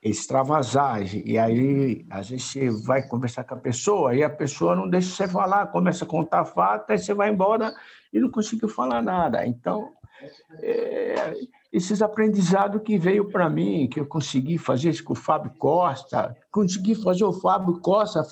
[0.00, 1.02] extravasar.
[1.12, 5.10] E aí, às vezes, você vai conversar com a pessoa e a pessoa não deixa
[5.10, 7.74] você falar, começa a contar fato, aí você vai embora
[8.12, 9.44] e não conseguiu falar nada.
[9.44, 9.92] Então,
[10.62, 11.34] é,
[11.72, 16.36] esses aprendizados que veio para mim, que eu consegui fazer isso com o Fábio Costa,
[16.48, 18.24] consegui fazer o Fábio Costa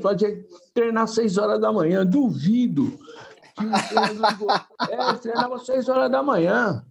[0.00, 2.98] fazer, treinar às seis horas da manhã, duvido.
[3.56, 3.64] Que,
[4.92, 6.84] é, treinava às seis horas da manhã.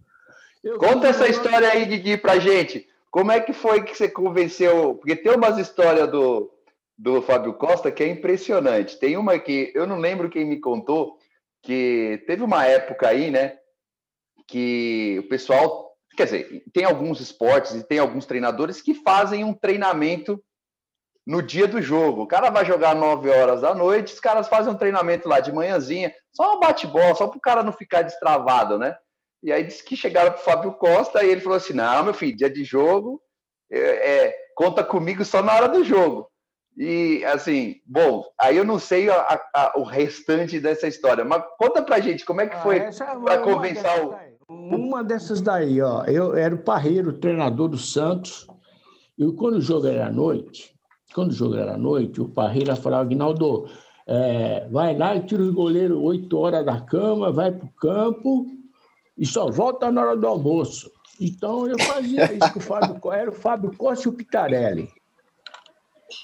[0.78, 2.88] Conta essa história aí, Didi, pra gente.
[3.10, 4.96] Como é que foi que você convenceu?
[4.96, 6.50] Porque tem umas histórias do,
[6.98, 8.98] do Fábio Costa que é impressionante.
[8.98, 11.16] Tem uma que eu não lembro quem me contou,
[11.62, 13.58] que teve uma época aí, né,
[14.46, 19.52] que o pessoal, quer dizer, tem alguns esportes e tem alguns treinadores que fazem um
[19.52, 20.42] treinamento
[21.26, 22.22] no dia do jogo.
[22.22, 25.52] O cara vai jogar 9 horas da noite, os caras fazem um treinamento lá de
[25.52, 28.96] manhãzinha, só um bate-bola, só para o cara não ficar destravado, né?
[29.42, 32.14] E aí disse que chegaram para o Fábio Costa e ele falou assim: Não, meu
[32.14, 33.20] filho, dia de jogo,
[33.70, 36.28] é, é, conta comigo só na hora do jogo.
[36.76, 41.82] E assim, bom, aí eu não sei a, a, o restante dessa história, mas conta
[41.82, 44.14] pra gente como é que foi ah, para convencer o.
[44.48, 48.46] Uma dessas daí, ó, eu era o parreiro, o treinador do Santos,
[49.18, 50.75] e quando o jogo era à noite,
[51.14, 53.68] quando o jogo era à noite, o parreiro falava, Aguinaldo,
[54.06, 58.46] é, vai lá e tira os goleiros 8 horas da cama, vai para o campo
[59.16, 60.90] e só volta na hora do almoço.
[61.20, 64.88] Então eu fazia isso com o Fábio era o Fábio Costa e o Pitarelli.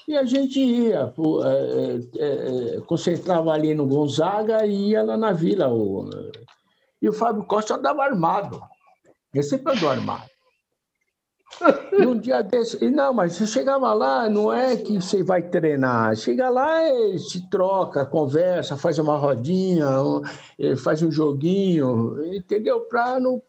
[0.07, 5.69] E a gente ia, é, é, concentrava ali no Gonzaga e ia lá na vila.
[7.01, 8.61] E o Fábio Costa andava armado.
[9.33, 10.32] Ele sempre andou armado.
[11.91, 16.15] E um dia desse, não, mas você chegava lá, não é que você vai treinar,
[16.15, 19.87] chega lá e se troca, conversa, faz uma rodinha,
[20.83, 22.81] faz um joguinho, entendeu?
[22.81, 23.41] Para não,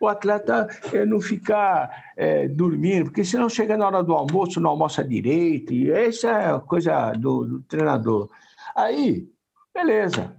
[0.00, 4.70] o atleta eh, não ficar é, dormindo, porque senão chega na hora do almoço, não
[4.70, 8.28] almoça direito, e essa é a coisa do, do treinador.
[8.74, 9.28] Aí,
[9.74, 10.36] beleza.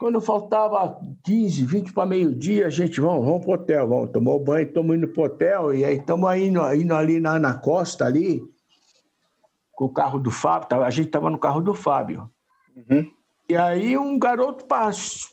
[0.00, 4.42] Quando faltava 15, 20 para meio-dia, a gente, vamos, vamos para o hotel, vamos, tomou
[4.42, 8.06] banho, estamos indo para o hotel, e aí estamos indo, indo ali na, na costa
[8.06, 8.42] ali,
[9.74, 12.30] com o carro do Fábio, a gente estava no carro do Fábio.
[12.74, 13.10] Uhum.
[13.46, 14.64] E aí um garoto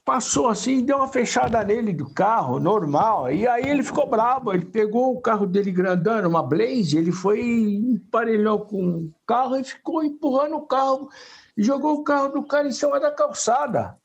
[0.03, 3.31] passou assim, deu uma fechada nele do carro, normal.
[3.31, 7.39] E aí ele ficou bravo, ele pegou o carro dele grandão, uma Blaze, ele foi
[7.39, 11.07] emparelhou com o carro e ficou empurrando o carro,
[11.55, 13.95] e jogou o carro do cara em cima da calçada.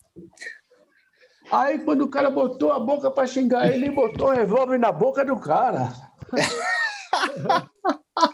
[1.51, 4.91] Aí, quando o cara botou a boca para xingar ele, ele botou o revólver na
[4.93, 5.93] boca do cara.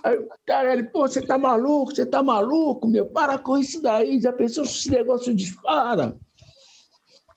[0.05, 1.95] Aí o Tarelli, pô, você tá maluco?
[1.95, 3.07] Você tá maluco, meu?
[3.07, 6.17] Para com isso daí, já pensou se esse negócio dispara?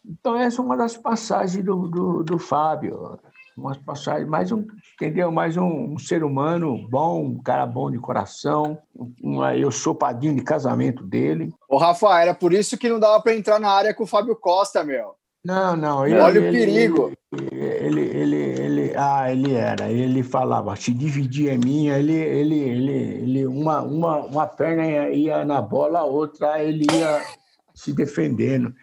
[0.06, 3.20] Então, essa é uma das passagens do, do, do Fábio.
[3.58, 5.32] Umas passagens, mais um, entendeu?
[5.32, 8.78] Mais um, um, ser humano bom, um cara bom de coração.
[9.22, 11.54] Uma, eu sou padrinho de casamento dele.
[11.70, 14.36] Ô, Rafa, era por isso que não dava para entrar na área com o Fábio
[14.36, 15.16] Costa, meu.
[15.44, 16.06] Não, não.
[16.06, 17.12] Ele, Olha o perigo.
[17.32, 19.92] Ele, ele, ele, ah, ele era.
[19.92, 21.98] Ele falava, se dividir é minha.
[21.98, 27.22] Ele, ele, ele, ele uma, uma, uma perna ia na bola, a outra ele ia
[27.74, 28.74] se defendendo.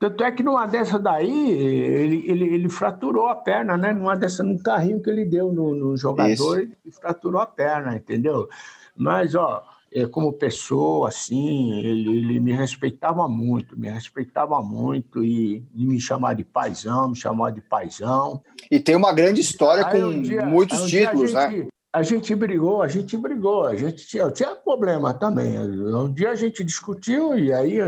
[0.00, 3.92] Tanto é que numa dessa daí, ele, ele, ele fraturou a perna, né?
[3.92, 6.58] Numa dessa, num carrinho que ele deu no, no jogador, Isso.
[6.58, 8.48] ele fraturou a perna, entendeu?
[8.96, 15.62] Mas, ó, é, como pessoa, assim, ele, ele, me respeitava muito, me respeitava muito e,
[15.74, 18.42] e, me chamava de paizão, me chamava de paizão.
[18.70, 21.68] E tem uma grande história aí, com um dia, muitos títulos, a gente, né?
[21.92, 25.58] A gente brigou, a gente brigou, a gente tinha, tinha problema também.
[25.58, 27.78] Um dia a gente discutiu e aí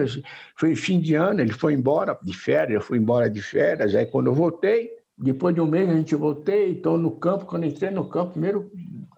[0.57, 4.05] foi fim de ano, ele foi embora de férias, eu fui embora de férias, aí
[4.05, 7.91] quando eu voltei, depois de um mês a gente voltei, estou no campo, quando entrei
[7.91, 8.71] no campo, primeiro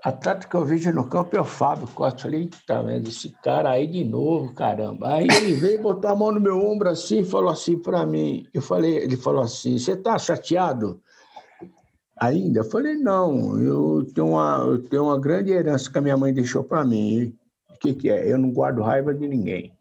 [0.04, 2.22] atleta que eu vejo no campo é o Fábio Costa.
[2.22, 5.14] Falei, tá vendo esse cara aí de novo, caramba.
[5.14, 8.46] Aí ele veio botar a mão no meu ombro assim e falou assim para mim.
[8.52, 11.00] Eu falei, ele falou assim: você tá chateado?
[12.16, 12.60] Ainda?
[12.60, 16.32] Eu falei, não, eu tenho uma, eu tenho uma grande herança que a minha mãe
[16.32, 17.36] deixou para mim.
[17.70, 18.30] O que, que é?
[18.30, 19.76] Eu não guardo raiva de ninguém.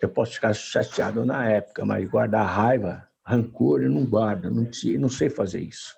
[0.00, 4.66] Eu posso ficar chateado na época, mas guardar raiva, rancor, eu não guardo, não,
[4.98, 5.94] não sei fazer isso.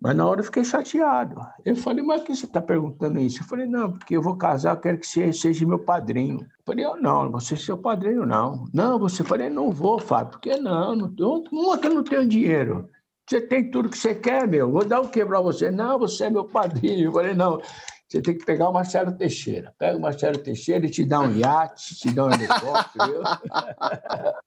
[0.00, 1.40] Mas na hora eu fiquei chateado.
[1.64, 3.42] Eu falei, mas por que você está perguntando isso?
[3.42, 6.40] Eu falei, não, porque eu vou casar, eu quero que você seja meu padrinho.
[6.40, 8.66] Eu falei, eu não, você é seu padrinho, não.
[8.72, 12.90] Não, você falei, não vou, Fábio, porque não, não, uma que eu não tenho dinheiro.
[13.26, 14.70] Você tem tudo que você quer, meu.
[14.70, 15.70] Vou dar o quê para você?
[15.70, 17.06] Não, você é meu padrinho.
[17.06, 17.60] Eu falei, não,
[18.06, 19.74] você tem que pegar o Marcelo Teixeira.
[19.78, 23.22] Pega o Marcelo Teixeira e te dá um iate, te dá um helicóptero.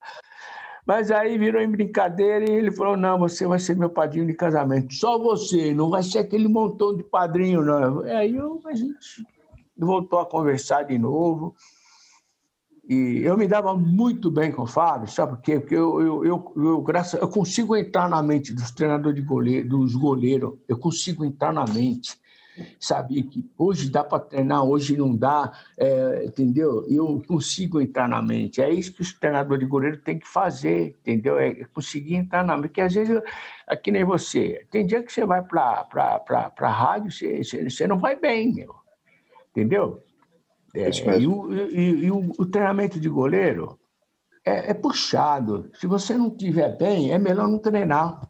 [0.86, 4.34] Mas aí virou em brincadeira e ele falou: não, você vai ser meu padrinho de
[4.34, 4.94] casamento.
[4.94, 8.04] Só você, não vai ser aquele montão de padrinho, não.
[8.04, 9.26] Aí eu, a gente
[9.76, 11.54] voltou a conversar de novo.
[12.88, 15.60] E eu me dava muito bem com o Fábio, sabe por quê?
[15.60, 19.68] Porque eu, eu, eu, eu, graças, eu consigo entrar na mente dos treinadores de goleiro,
[19.68, 22.18] dos goleiros, eu consigo entrar na mente
[22.80, 26.86] sabia que hoje dá para treinar, hoje não dá, é, entendeu?
[26.88, 28.62] Eu consigo entrar na mente.
[28.62, 31.38] É isso que o treinador de goleiro tem que fazer, entendeu?
[31.38, 32.70] É conseguir entrar na mente.
[32.70, 33.22] Porque às vezes,
[33.68, 35.88] aqui nem você, tem dia que você vai para
[36.58, 38.76] a rádio, você, você, você não vai bem, meu.
[39.52, 40.04] entendeu?
[40.78, 43.80] É, e, o, e, e o, o, treinamento de goleiro
[44.46, 45.72] é, é puxado.
[45.74, 48.22] Se você não estiver bem, é melhor não treinar.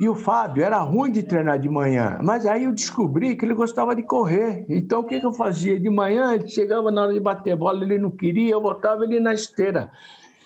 [0.00, 3.54] E o Fábio era ruim de treinar de manhã, mas aí eu descobri que ele
[3.54, 4.66] gostava de correr.
[4.68, 5.78] Então o que, que eu fazia?
[5.78, 9.20] De manhã ele chegava na hora de bater bola, ele não queria, eu botava ele
[9.20, 9.90] na esteira.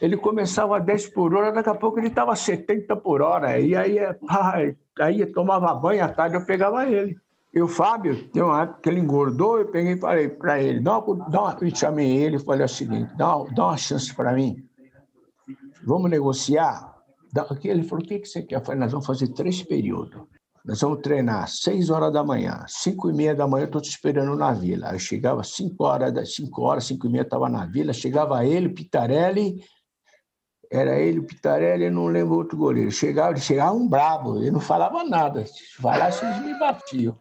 [0.00, 3.58] Ele começava a 10 por hora, daqui a pouco ele estava a 70 por hora.
[3.58, 7.18] E aí, ai, aí eu tomava banho à tarde, eu pegava ele.
[7.52, 10.80] E o Fábio, tem uma época que ele engordou, eu peguei e falei para ele,
[10.80, 14.14] dá uma, dá uma, eu chamei ele e falei o seguinte, dá, dá uma chance
[14.14, 14.62] para mim,
[15.82, 16.98] vamos negociar?
[17.64, 18.56] Ele falou: o que, que você quer?
[18.56, 20.22] Eu falei: nós vamos fazer três períodos.
[20.64, 23.88] Nós vamos treinar seis horas da manhã, cinco e meia da manhã, eu estou te
[23.88, 24.92] esperando na vila.
[24.92, 27.92] Eu chegava cinco horas, cinco horas, cinco e meia, estava na vila.
[27.92, 29.62] Chegava ele, Pitarelli,
[30.70, 32.90] era ele, o Pitarelli, eu não lembro outro goleiro.
[32.90, 35.44] Chegava, chegava um brabo, ele não falava nada.
[35.80, 37.16] Vai lá, eles me batiam.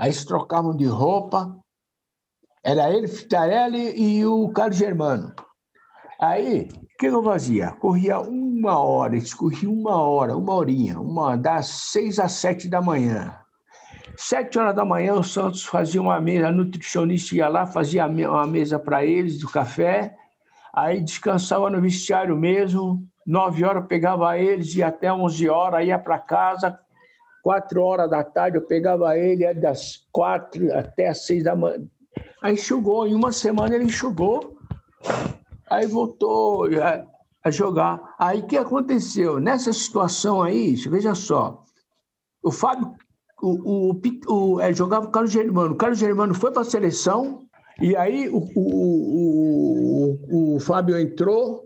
[0.00, 1.54] Aí se trocavam de roupa.
[2.64, 5.34] Era ele, Pitarelli e o Carlos Germano.
[6.18, 7.72] Aí que eu fazia?
[7.72, 12.80] Corria uma hora, eles corriam uma hora, uma horinha, uma, das seis às sete da
[12.80, 13.38] manhã.
[14.16, 18.46] Sete horas da manhã, o Santos fazia uma mesa, a nutricionista ia lá, fazia uma
[18.46, 20.16] mesa para eles, do café,
[20.72, 26.18] aí descansava no vestiário mesmo, nove horas pegava eles, ia até onze horas, ia para
[26.18, 26.78] casa,
[27.42, 31.82] quatro horas da tarde eu pegava ele, das quatro até as seis da manhã.
[32.42, 34.56] Aí enxugou, em uma semana ele enxugou,
[35.70, 37.04] aí voltou a,
[37.44, 38.00] a jogar.
[38.18, 39.38] Aí o que aconteceu?
[39.38, 41.62] Nessa situação aí, veja só,
[42.42, 42.94] o Fábio
[43.42, 45.74] o, o, o, é, jogava o Carlos Germano.
[45.74, 47.46] O Carlos Germano foi para a seleção,
[47.80, 51.64] e aí o, o, o, o Fábio entrou,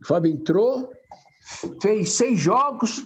[0.00, 0.90] o Fábio entrou,
[1.80, 3.04] fez seis jogos,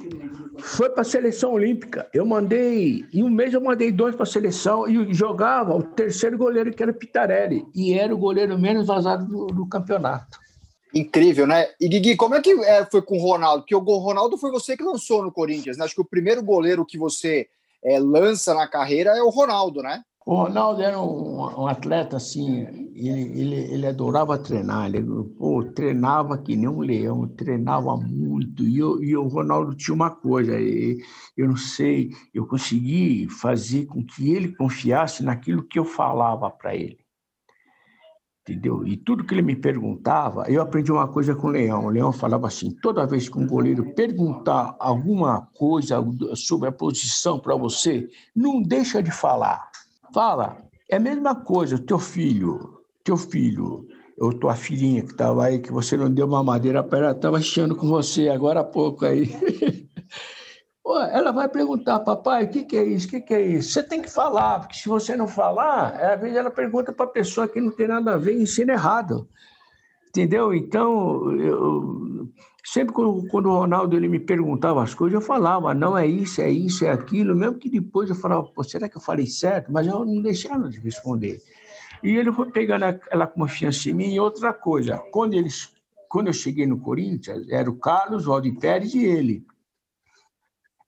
[0.59, 2.09] foi para a seleção olímpica.
[2.13, 6.37] Eu mandei, em um mês eu mandei dois para a seleção e jogava o terceiro
[6.37, 10.39] goleiro, que era Pitarelli, e era o goleiro menos vazado do, do campeonato.
[10.95, 11.69] Incrível, né?
[11.81, 13.63] E Guigui, como é que é, foi com o Ronaldo?
[13.63, 15.85] Porque o Ronaldo foi você que lançou no Corinthians, né?
[15.85, 17.49] Acho que o primeiro goleiro que você
[17.85, 20.03] é, lança na carreira é o Ronaldo, né?
[20.27, 22.67] O Ronaldo era um, um atleta assim,
[22.97, 25.05] ele, ele, ele adorava treinar, ele
[25.39, 28.65] pô, treinava que nem um leão, treinava muito.
[28.65, 34.05] E, eu, e o Ronaldo tinha uma coisa, eu não sei, eu consegui fazer com
[34.05, 36.99] que ele confiasse naquilo que eu falava para ele.
[38.43, 38.85] Entendeu?
[38.85, 41.87] E tudo que ele me perguntava, eu aprendi uma coisa com o Leão.
[41.87, 46.05] O Leão falava assim: toda vez que um goleiro perguntar alguma coisa
[46.35, 49.71] sobre a posição para você, não deixa de falar
[50.17, 50.57] Fala,
[50.89, 53.87] é a mesma coisa, teu filho, teu filho,
[54.19, 57.39] ou tua filhinha que estava aí, que você não deu uma madeira para ela, estava
[57.39, 59.29] chiando com você agora há pouco aí.
[61.13, 63.09] ela vai perguntar, papai, o que, que é isso?
[63.09, 63.73] O que, que é isso?
[63.73, 67.11] Você tem que falar, porque se você não falar, às vezes ela pergunta para a
[67.11, 69.29] pessoa que não tem nada a ver e ensina errado.
[70.09, 70.55] Entendeu?
[70.55, 72.27] Então, eu,
[72.67, 76.43] sempre quando, quando, o Ronaldo ele me perguntava as coisas, eu falava, não é isso,
[76.43, 79.71] é isso, é aquilo, mesmo que depois eu falava, será que eu falei certo?
[79.73, 81.41] Mas eu não deixava de responder.
[82.03, 84.13] E ele foi pegando aquela confiança em mim.
[84.13, 85.73] E outra coisa, quando, eles,
[86.09, 89.47] quando eu cheguei no Corinthians, era o Carlos, o Aldi Pérez e ele.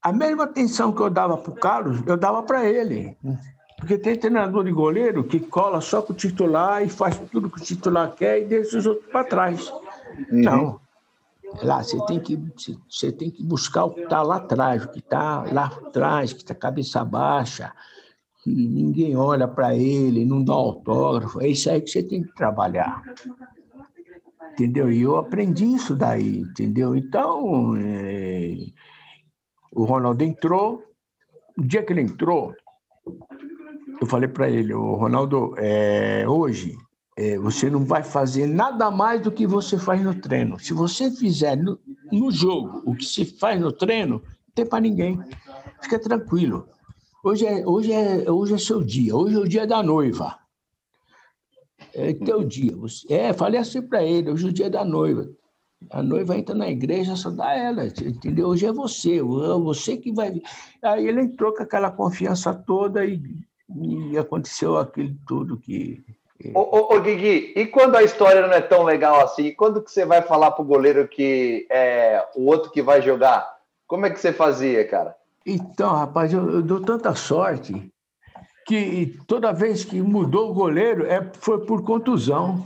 [0.03, 3.17] A mesma atenção que eu dava para o Carlos, eu dava para ele.
[3.79, 7.61] Porque tem treinador de goleiro que cola só com o titular e faz tudo que
[7.61, 9.71] o titular quer e deixa os outros para trás.
[9.71, 10.43] Uhum.
[10.43, 10.88] Não.
[11.63, 12.39] Lá, você tem que,
[12.89, 16.41] você tem que buscar o que está lá atrás, o que está lá atrás, que
[16.41, 17.73] está cabeça baixa,
[18.43, 21.41] que ninguém olha para ele, não dá autógrafo.
[21.41, 23.03] É isso aí que você tem que trabalhar.
[24.53, 24.91] Entendeu?
[24.91, 26.95] E eu aprendi isso daí, entendeu?
[26.95, 28.57] Então, é...
[29.73, 30.83] o Ronaldo entrou,
[31.57, 32.55] o dia que ele entrou,
[34.01, 36.77] eu falei para ele, o Ronaldo, é, hoje
[37.19, 40.57] é, você não vai fazer nada mais do que você faz no treino.
[40.61, 41.77] Se você fizer no,
[42.13, 45.19] no jogo o que se faz no treino, não tem para ninguém.
[45.83, 46.69] Fica tranquilo.
[47.25, 50.39] Hoje é, hoje, é, hoje é seu dia, hoje é o dia da noiva.
[51.93, 52.77] É teu dia.
[52.77, 55.29] Você, é, falei assim para ele, hoje é o dia da noiva.
[55.91, 58.47] A noiva entra na igreja, só dá ela, entendeu?
[58.47, 60.41] Hoje é você, você que vai.
[60.81, 63.21] Aí ele entrou com aquela confiança toda e
[63.77, 66.03] e aconteceu aquilo tudo que.
[66.55, 69.53] Ô, ô, ô, Guigui, e quando a história não é tão legal assim?
[69.53, 73.57] Quando que você vai falar pro goleiro que é o outro que vai jogar?
[73.89, 75.17] Como é que você fazia, cara?
[75.45, 77.91] Então, rapaz, eu, eu dou tanta sorte
[78.67, 82.65] que toda vez que mudou o goleiro é, foi por contusão.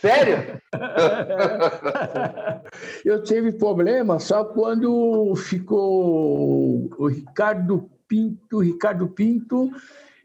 [0.00, 0.60] Sério?
[3.04, 9.70] eu tive problema só quando ficou o Ricardo Pinto, Ricardo Pinto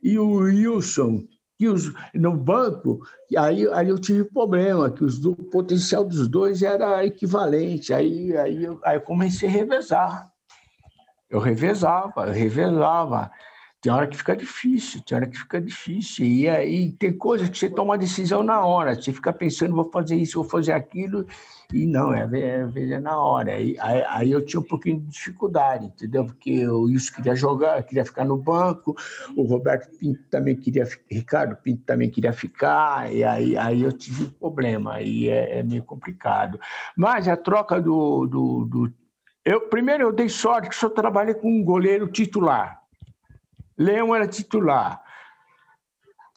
[0.02, 1.24] e o Wilson,
[1.60, 3.02] que os, no banco,
[3.38, 7.94] aí, aí eu tive problema, que os, o potencial dos dois era equivalente.
[7.94, 10.32] Aí, aí, eu, aí eu comecei a revezar.
[11.30, 13.30] Eu revezava, eu revezava.
[13.82, 16.26] Tem hora que fica difícil, tem hora que fica difícil.
[16.26, 18.94] E aí tem coisas que você toma decisão na hora.
[18.94, 21.26] Você fica pensando, vou fazer isso, vou fazer aquilo.
[21.72, 23.54] E não, é, é, é na hora.
[23.54, 26.26] Aí, aí, eu tinha um pouquinho de dificuldade, entendeu?
[26.26, 28.96] Porque o Wilson queria jogar, queria ficar no banco,
[29.38, 34.24] o Roberto Pinto também queria, Ricardo Pinto também queria ficar, e aí, aí eu tive
[34.24, 36.60] um problema, aí é, é meio complicado.
[36.98, 38.94] Mas a troca do, do, do.
[39.46, 42.79] eu, primeiro, eu dei sorte que só trabalhei com um goleiro titular.
[43.80, 45.02] Leão era titular.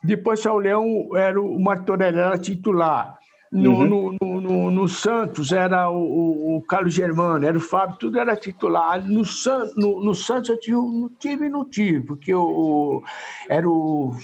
[0.02, 3.18] Depois, só o Leão era o Martorelli era titular.
[3.50, 4.16] No, uhum.
[4.18, 9.06] no, no, no, Santos era o, o, Carlos Germano, era o Fábio, tudo era titular.
[9.06, 13.02] No, San, no, no Santos eu tive, não tive e não tive, porque o,
[13.50, 14.16] era, o,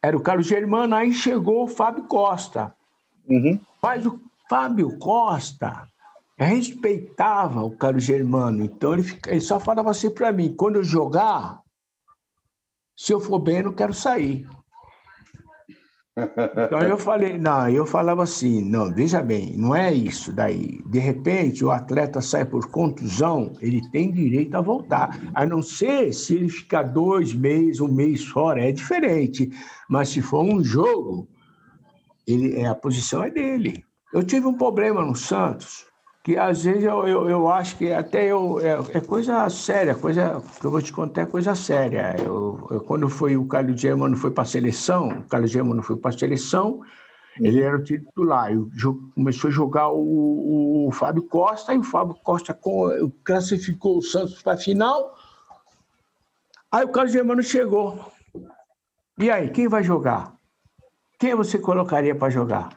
[0.00, 2.72] era o Carlos Germano, aí chegou o Fábio Costa.
[3.28, 3.58] Uhum.
[3.82, 5.88] Mas o Fábio Costa
[6.38, 11.63] respeitava o Carlos Germano, então ele, ele só falava assim para mim: quando eu jogar,
[12.96, 14.46] se eu for bem, eu não quero sair.
[16.16, 20.80] Então eu falei, não, eu falava assim, não, veja bem, não é isso daí.
[20.86, 25.20] De repente o atleta sai por contusão, ele tem direito a voltar.
[25.34, 29.50] A não ser se ele ficar dois meses, um mês fora, é diferente.
[29.88, 31.28] Mas se for um jogo,
[32.26, 33.84] ele, é, a posição é dele.
[34.12, 35.84] Eu tive um problema no Santos
[36.24, 40.42] que às vezes eu, eu, eu acho que até eu, é, é, coisa séria, coisa
[40.58, 42.16] que eu vou te contar é coisa séria.
[42.18, 45.96] Eu, eu quando foi o Carlos Germano foi para a seleção, o Carlos Germano foi
[45.96, 46.80] para a seleção,
[47.38, 48.50] ele era o titular,
[49.14, 52.58] começou a jogar o, o, Fábio Costa, e o Fábio Costa
[53.22, 55.14] classificou o Santos para a final.
[56.72, 58.12] Aí o Carlos Germano chegou.
[59.18, 60.32] E aí, quem vai jogar?
[61.18, 62.70] Quem você colocaria para jogar?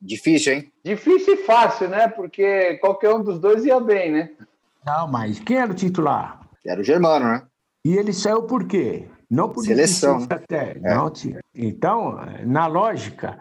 [0.00, 0.72] Difícil, hein?
[0.84, 2.08] Difícil e fácil, né?
[2.08, 4.30] Porque qualquer um dos dois ia bem, né?
[4.84, 6.40] Não, mas quem era o titular?
[6.64, 7.42] Era o Germano, né?
[7.84, 9.06] E ele saiu por quê?
[9.30, 10.20] Não por Seleção.
[10.20, 10.26] Né?
[10.30, 10.76] Até.
[10.82, 10.94] É.
[10.94, 11.12] Não,
[11.54, 13.38] então, na lógica.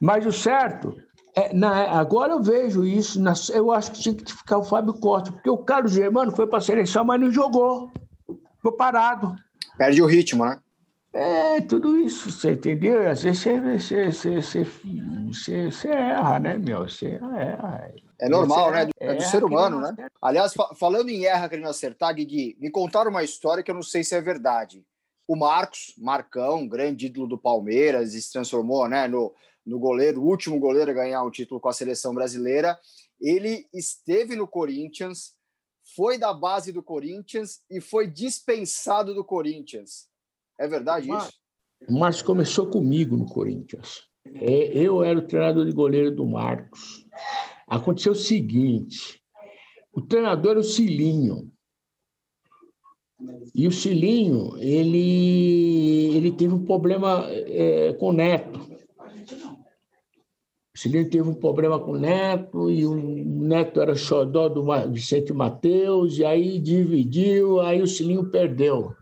[0.00, 0.96] Mas o certo
[1.34, 4.92] é, na, agora eu vejo isso, na, eu acho que tinha que ficar o Fábio
[4.94, 7.90] Costa, porque o Carlos Germano foi para a seleção, mas não jogou.
[8.56, 9.34] Ficou parado.
[9.78, 10.58] Perde o ritmo, né?
[11.12, 13.08] É, tudo isso, você entendeu?
[13.10, 14.64] Às vezes você, você, você,
[15.26, 16.88] você, você erra, né, meu?
[16.88, 17.92] Você erra.
[18.18, 18.88] É normal, né?
[18.98, 19.94] É do ser humano, né?
[20.22, 24.02] Aliás, falando em erra querendo acertar, Gui, me contaram uma história que eu não sei
[24.02, 24.86] se é verdade.
[25.28, 29.34] O Marcos, Marcão, grande ídolo do Palmeiras, se transformou né, no,
[29.66, 32.78] no goleiro, o último goleiro a ganhar um título com a seleção brasileira.
[33.20, 35.34] Ele esteve no Corinthians,
[35.94, 40.10] foi da base do Corinthians e foi dispensado do Corinthians.
[40.58, 41.32] É verdade isso?
[41.88, 44.02] O Marcos começou comigo no Corinthians.
[44.34, 47.04] É, eu era o treinador de goleiro do Marcos.
[47.66, 49.20] Aconteceu o seguinte:
[49.92, 51.50] o treinador era o Cilinho.
[53.54, 58.60] E o Cilinho, ele, ele teve um problema é, com o Neto.
[60.74, 65.32] O Cilinho teve um problema com o Neto, e o Neto era xodó do Vicente
[65.32, 68.94] Mateus, e aí dividiu, aí o Cilinho perdeu.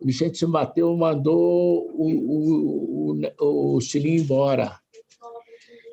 [0.00, 4.78] O Vicente Mateus mandou o, o, o, o Cilinho embora.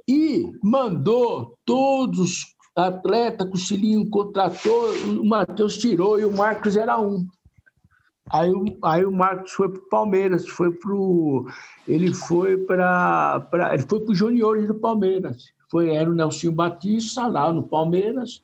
[0.08, 6.76] E mandou todos os atletas que o Cilinho contratou, o Matheus tirou e o Marcos
[6.76, 7.26] era um.
[8.30, 8.52] Aí,
[8.84, 11.48] aí o Marcos foi para o Palmeiras, foi pro,
[11.88, 15.54] ele foi para ele foi para o Juniores do Palmeiras.
[15.70, 18.44] Foi, era o Nelson Batista lá no Palmeiras.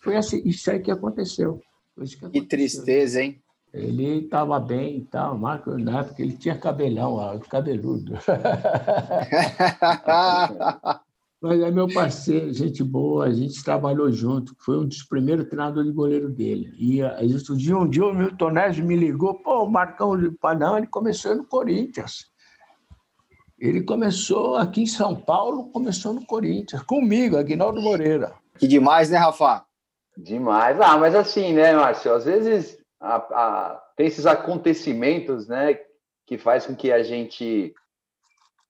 [0.00, 1.60] Foi assim, isso aí que aconteceu.
[1.94, 2.30] Que, aconteceu.
[2.30, 3.40] que tristeza, hein?
[3.72, 8.18] Ele estava bem e tal, Marco, na época ele tinha cabelão, cabeludo.
[11.40, 15.90] Mas é meu parceiro, gente boa, a gente trabalhou junto, foi um dos primeiros treinadores
[15.90, 16.72] de goleiro dele.
[16.78, 20.12] E a gente, um dia, um dia o Milton Neves me ligou, pô, o Marcão,
[20.56, 22.30] não, ele começou no Corinthians.
[23.58, 28.34] Ele começou aqui em São Paulo, começou no Corinthians, comigo, Aguinaldo Moreira.
[28.58, 29.64] Que demais, né, Rafa?
[30.16, 30.80] Demais.
[30.80, 35.78] Ah, mas assim, né, Márcio, às vezes a, a, tem esses acontecimentos, né,
[36.24, 37.74] que faz com que a gente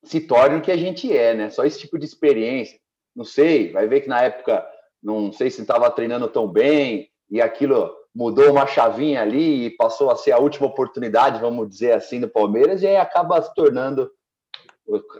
[0.02, 1.50] se torne o que a gente é, né?
[1.50, 2.80] Só esse tipo de experiência.
[3.14, 4.66] Não sei, vai ver que na época,
[5.02, 10.10] não sei se estava treinando tão bem e aquilo mudou uma chavinha ali e passou
[10.10, 14.10] a ser a última oportunidade, vamos dizer assim, do Palmeiras e aí acaba se tornando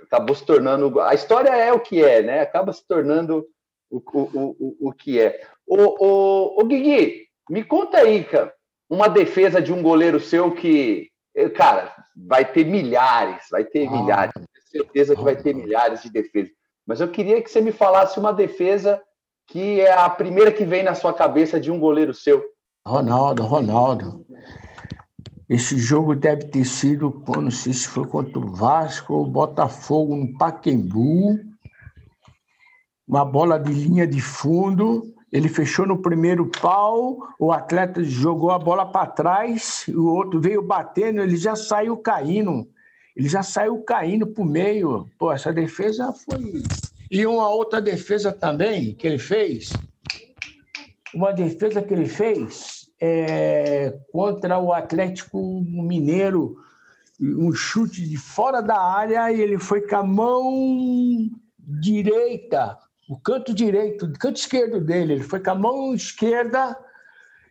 [0.04, 2.40] acabou se tornando a história é o que é, né?
[2.40, 3.46] Acaba se tornando
[3.88, 5.40] o, o, o, o que é.
[5.66, 8.52] O, o, o Guigui, me conta aí, cara,
[8.93, 11.09] uma defesa de um goleiro seu que,
[11.57, 13.90] cara, vai ter milhares, vai ter ah.
[13.90, 14.34] milhares
[14.70, 16.53] certeza que vai ter milhares de defesas.
[16.86, 19.01] Mas eu queria que você me falasse uma defesa
[19.47, 22.43] que é a primeira que vem na sua cabeça de um goleiro seu.
[22.86, 24.26] Ronaldo, Ronaldo.
[25.49, 30.36] Esse jogo deve ter sido, não sei se foi contra o Vasco ou Botafogo no
[30.36, 31.38] Paquembu.
[33.09, 35.03] Uma bola de linha de fundo.
[35.33, 40.61] Ele fechou no primeiro pau, o atleta jogou a bola para trás, o outro veio
[40.62, 42.68] batendo, ele já saiu caindo
[43.16, 45.07] ele já saiu caindo para o meio.
[45.18, 46.62] Pô, essa defesa foi.
[47.11, 49.72] E uma outra defesa também que ele fez,
[51.14, 56.57] uma defesa que ele fez é, contra o Atlético Mineiro,
[57.20, 62.78] um chute de fora da área e ele foi com a mão direita,
[63.12, 66.78] o canto direito, o canto esquerdo dele, ele foi com a mão esquerda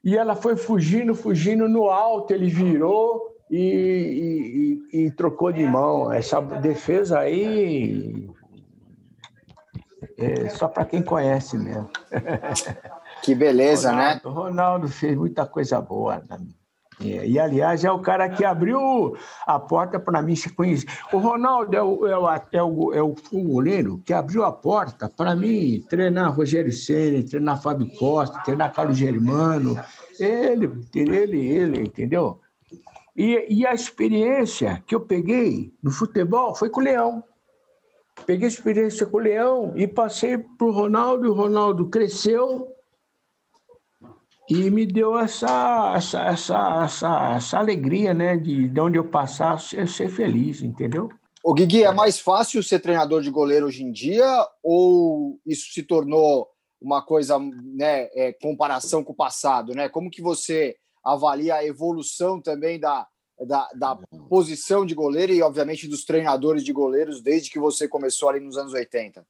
[0.03, 6.12] e ela foi fugindo, fugindo no alto, ele virou e, e, e, trocou de mão.
[6.12, 8.28] Essa defesa aí
[10.18, 11.89] é só para quem conhece mesmo.
[13.22, 14.22] Que beleza, Ronaldo, né?
[14.24, 16.24] O Ronaldo fez muita coisa boa.
[16.28, 16.39] Né?
[17.02, 20.88] E, e, aliás, é o cara que abriu a porta para mim se conhecer.
[21.12, 25.10] O Ronaldo é o, é o, é o, é o goleiro que abriu a porta
[25.10, 29.80] para mim treinar Rogério Ceni, treinar Fábio Costa, treinar Carlos Germano.
[30.20, 32.39] Ele, ele, ele, entendeu?
[33.16, 37.24] E, e a experiência que eu peguei no futebol foi com o Leão.
[38.26, 42.68] Peguei experiência com o Leão e passei para o Ronaldo, o Ronaldo cresceu
[44.52, 49.58] e me deu essa, essa, essa, essa, essa alegria né, de, de onde eu passar
[49.58, 51.10] ser, ser feliz, entendeu?
[51.41, 54.28] O Guigui, é mais fácil ser treinador de goleiro hoje em dia
[54.62, 56.49] ou isso se tornou
[56.82, 59.88] uma coisa, né, é, comparação com o passado, né?
[59.88, 63.08] Como que você avalia a evolução também da,
[63.47, 68.30] da, da, posição de goleiro e, obviamente, dos treinadores de goleiros desde que você começou
[68.30, 69.26] ali nos anos 80?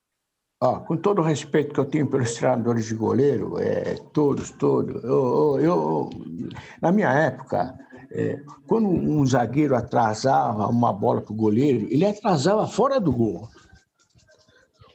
[0.61, 5.59] Com todo o respeito que eu tenho pelos treinadores de goleiro, é, todos, todos, eu,
[5.59, 6.09] eu,
[6.79, 7.73] na minha época,
[8.11, 13.49] é, quando um zagueiro atrasava uma bola para o goleiro, ele atrasava fora do gol.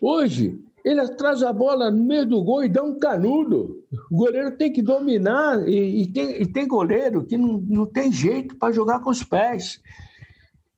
[0.00, 3.82] Hoje, ele atrasa a bola no meio do gol e dá um canudo.
[4.08, 8.12] O goleiro tem que dominar, e, e tem, e tem goleiro que não, não tem
[8.12, 9.80] jeito para jogar com os pés.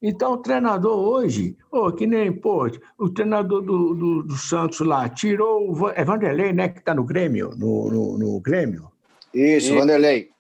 [0.01, 5.09] Então, o treinador hoje, oh, que nem, pô, o treinador do, do, do Santos lá,
[5.09, 8.91] tirou o é Vanderlei, né, que está no Grêmio, no, no, no Grêmio.
[9.35, 10.31] Isso, e, Vanderlei.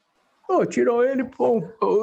[0.46, 1.60] Pô, tirou ele, pô,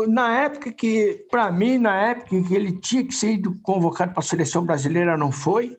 [0.08, 4.24] na época que, para mim, na época que ele tinha que ser convocado para a
[4.24, 5.78] seleção brasileira, não foi.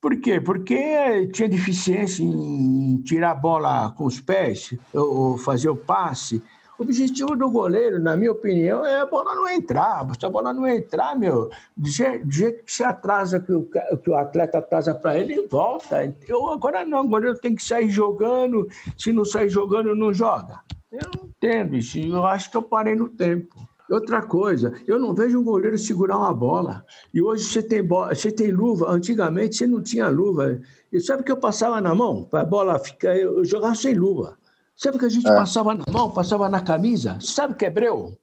[0.00, 0.40] Por quê?
[0.40, 6.42] Porque tinha deficiência em tirar a bola com os pés, ou fazer o passe.
[6.78, 10.06] O objetivo do goleiro, na minha opinião, é a bola não entrar.
[10.18, 13.62] Se a bola não entrar, meu, do jeito que se atrasa, que o,
[14.02, 16.14] que o atleta atrasa para ele, ele volta.
[16.28, 18.68] Eu, agora não, o goleiro tem que sair jogando.
[18.98, 20.60] Se não sair jogando, não joga.
[20.92, 21.98] Eu não entendo isso.
[21.98, 23.56] Eu acho que eu parei no tempo.
[23.88, 26.84] Outra coisa, eu não vejo um goleiro segurar uma bola.
[27.14, 28.90] E hoje você tem, bola, você tem luva.
[28.90, 30.60] Antigamente você não tinha luva.
[30.92, 33.16] E sabe que eu passava na mão a bola ficar?
[33.16, 34.36] Eu jogava sem luva.
[34.76, 35.34] Sabe que a gente é.
[35.34, 37.16] passava na mão, passava na camisa?
[37.20, 38.16] Sabe o que é breu?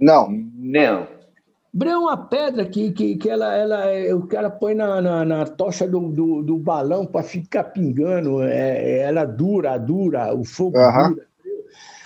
[0.00, 0.28] Não.
[0.30, 1.08] Não.
[1.72, 5.46] Breu é uma pedra que, que, que ela, ela, o cara põe na, na, na
[5.46, 8.42] tocha do, do, do balão para ficar pingando.
[8.42, 11.14] É, ela dura, dura, o fogo uhum.
[11.14, 11.30] dura.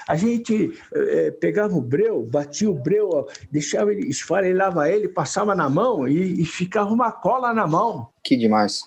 [0.07, 5.69] A gente é, pegava o breu, batia o breu, deixava ele, esfarelava ele, passava na
[5.71, 8.09] mão e, e ficava uma cola na mão.
[8.23, 8.83] Que demais.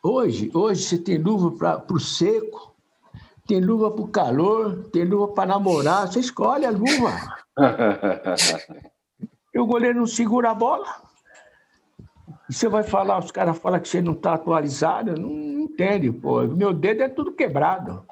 [0.00, 2.73] Hoje, hoje você tem luva para o seco,
[3.46, 7.12] tem luva para o calor, tem luva para namorar, você escolhe a luva.
[9.54, 10.86] e o goleiro não segura a bola.
[12.48, 16.10] E você vai falar, os caras falam que você não está atualizado, não, não entende,
[16.10, 16.42] pô.
[16.42, 18.04] Meu dedo é tudo quebrado.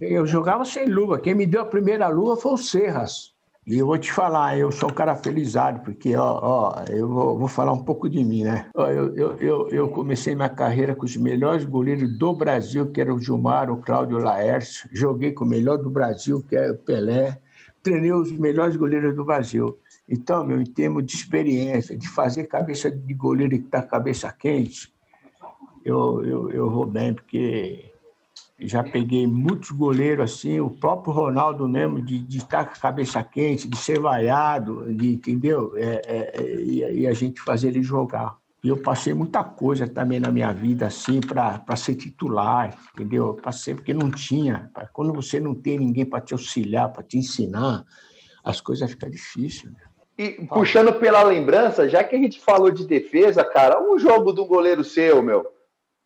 [0.00, 1.20] Eu jogava sem luva.
[1.20, 3.35] Quem me deu a primeira luva foi o Serras.
[3.66, 7.36] E eu vou te falar, eu sou um cara felizado, porque, ó, ó eu vou,
[7.36, 8.70] vou, falar um pouco de mim, né?
[8.72, 13.00] Ó, eu, eu, eu, eu, comecei minha carreira com os melhores goleiros do Brasil, que
[13.00, 14.88] eram o Gilmar, o Cláudio Laércio.
[14.92, 17.40] Joguei com o melhor do Brasil, que é o Pelé.
[17.82, 19.76] Treinei os melhores goleiros do Brasil.
[20.08, 24.94] Então, meu, em termos de experiência, de fazer cabeça de goleiro que está cabeça quente,
[25.84, 27.95] eu, eu, eu vou bem, porque
[28.58, 33.22] já peguei muitos goleiros assim, o próprio Ronaldo mesmo, de, de estar com a cabeça
[33.22, 35.72] quente, de ser vaiado, de, entendeu?
[35.76, 38.36] É, é, é e, e, a gente fazer ele jogar.
[38.64, 43.26] E eu passei muita coisa também na minha vida, assim, para ser titular, entendeu?
[43.28, 44.70] Eu passei porque não tinha.
[44.92, 47.84] Quando você não tem ninguém para te auxiliar, para te ensinar,
[48.42, 49.70] as coisas ficam difíceis.
[49.70, 49.78] Né?
[50.18, 54.46] E puxando pela lembrança, já que a gente falou de defesa, cara, um jogo do
[54.46, 55.46] goleiro seu, meu,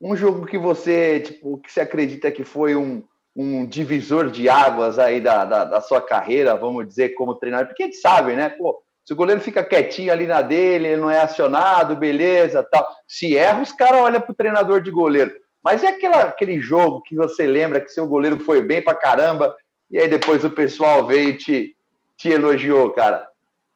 [0.00, 3.02] um jogo que você, tipo, que você acredita que foi um,
[3.36, 7.68] um divisor de águas aí da, da, da, sua carreira, vamos dizer, como treinador?
[7.68, 8.48] Porque a gente sabe, né?
[8.48, 12.86] Pô, se o goleiro fica quietinho ali na dele, ele não é acionado, beleza, tal.
[13.06, 15.32] Se erra, os caras olham pro treinador de goleiro.
[15.62, 19.54] Mas é aquela, aquele jogo que você lembra que seu goleiro foi bem pra caramba,
[19.90, 21.76] e aí depois o pessoal veio e te,
[22.16, 23.28] te elogiou, cara.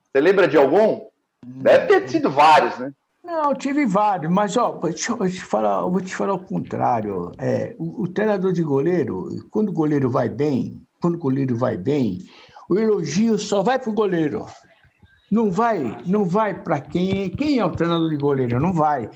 [0.03, 1.07] Você lembra de algum?
[1.45, 2.93] Deve ter sido vários, né?
[3.25, 7.33] Não, tive vários, mas ó, deixa te falar, vou te falar o contrário.
[7.39, 11.79] É, o, o, treinador de goleiro, quando o goleiro vai bem, quando o goleiro vai
[11.79, 12.18] bem,
[12.68, 14.45] o elogio só vai para o goleiro.
[15.31, 19.09] Não vai, não vai para quem, quem é o treinador de goleiro, não vai.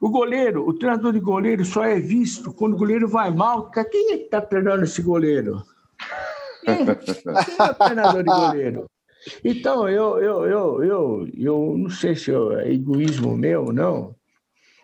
[0.00, 3.70] O goleiro, o treinador de goleiro só é visto quando o goleiro vai mal.
[3.70, 5.62] Quem é que está treinando esse goleiro?
[6.64, 8.86] Quem, quem é o treinador de goleiro?
[9.44, 14.14] Então, eu, eu, eu, eu, eu não sei se é egoísmo meu ou não.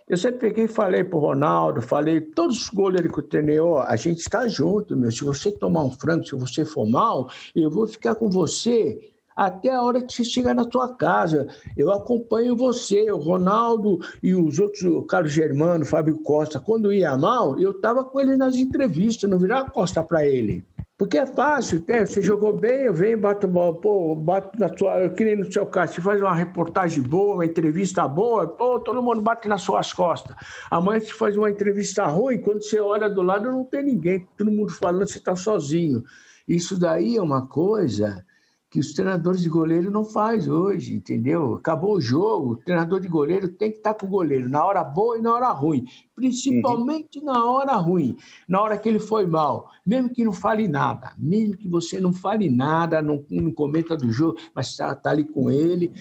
[0.09, 3.61] Eu sempre peguei e falei para o Ronaldo, falei, todos os goleiros que eu treinei,
[3.61, 5.13] ó, a gente está junto, meu.
[5.13, 8.99] Se você tomar um frango, se você for mal, eu vou ficar com você
[9.37, 11.47] até a hora que você chegar na tua casa.
[11.77, 16.59] Eu acompanho você, o Ronaldo e os outros, o Carlos Germano, Fábio Costa.
[16.59, 20.65] Quando ia mal, eu estava com ele nas entrevistas, não virava costa para ele.
[21.01, 22.05] Porque é fácil, né?
[22.05, 23.49] você jogou bem, eu venho, bato
[23.81, 25.01] pô, bato na sua.
[25.01, 29.03] Eu queria no seu caso, você faz uma reportagem boa, uma entrevista boa, pô, todo
[29.03, 30.37] mundo bate nas suas costas.
[30.71, 34.51] Amanhã você faz uma entrevista ruim, quando você olha do lado não tem ninguém, todo
[34.53, 36.05] mundo falando, você está sozinho.
[36.47, 38.23] Isso daí é uma coisa
[38.71, 41.55] que os treinadores de goleiro não faz hoje, entendeu?
[41.55, 44.85] Acabou o jogo, o treinador de goleiro tem que estar com o goleiro na hora
[44.85, 47.25] boa e na hora ruim, principalmente uhum.
[47.25, 48.17] na hora ruim,
[48.49, 52.13] na hora que ele foi mal, mesmo que não fale nada, mesmo que você não
[52.13, 55.93] fale nada, não, não comenta do jogo, mas está tá ali com ele,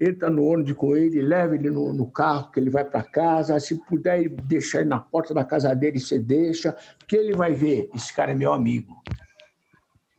[0.00, 3.60] entra no ônibus com ele, leva ele no, no carro que ele vai para casa,
[3.60, 7.90] se puder deixar ele na porta da casa dele, você deixa, porque ele vai ver,
[7.94, 8.96] esse cara é meu amigo.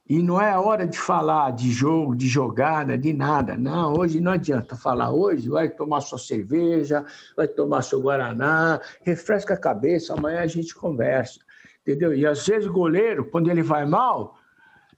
[0.08, 3.58] E não é hora de falar de jogo, de jogada, de nada.
[3.58, 5.12] Não, hoje não adianta falar.
[5.12, 7.04] Hoje vai tomar sua cerveja,
[7.36, 11.40] vai tomar seu Guaraná, refresca a cabeça, amanhã a gente conversa.
[11.82, 12.14] Entendeu?
[12.14, 14.38] E às vezes o goleiro, quando ele vai mal,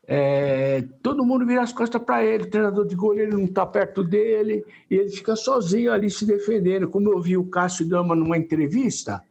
[0.05, 4.03] é, todo mundo vira as costas para ele, o treinador de goleiro não está perto
[4.03, 6.89] dele, e ele fica sozinho ali se defendendo.
[6.89, 9.23] Como eu vi o Cássio Dama numa entrevista,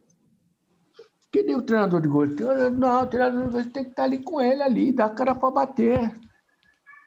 [1.31, 2.71] que nem o treinador de goleiro?
[2.71, 6.11] Não, o treinador tem que estar ali com ele ali, dar cara para bater.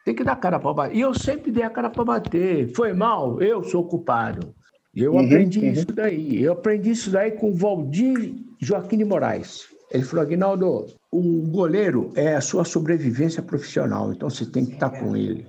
[0.04, 0.96] Tem que dar cara para bater.
[0.96, 2.72] E eu sempre dei a cara para bater.
[2.74, 4.54] Foi mal, eu sou culpado.
[4.94, 5.72] Eu uhum, aprendi uhum.
[5.72, 6.42] isso daí.
[6.42, 9.68] Eu aprendi isso daí com o Valdir Joaquim de Moraes.
[9.90, 14.90] Ele falou, Aguinaldo, o goleiro é a sua sobrevivência profissional, então você tem que estar
[14.90, 15.46] com ele.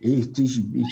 [0.00, 0.22] E,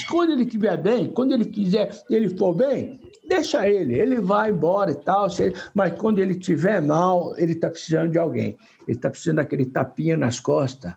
[0.08, 4.90] quando ele estiver bem, quando ele quiser, ele for bem, deixa ele, ele vai embora
[4.90, 5.28] e tal.
[5.74, 8.56] Mas quando ele estiver mal, ele está precisando de alguém.
[8.86, 10.92] Ele está precisando daquele tapinha nas costas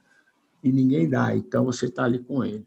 [0.64, 1.36] e ninguém dá.
[1.36, 2.66] Então você está ali com ele.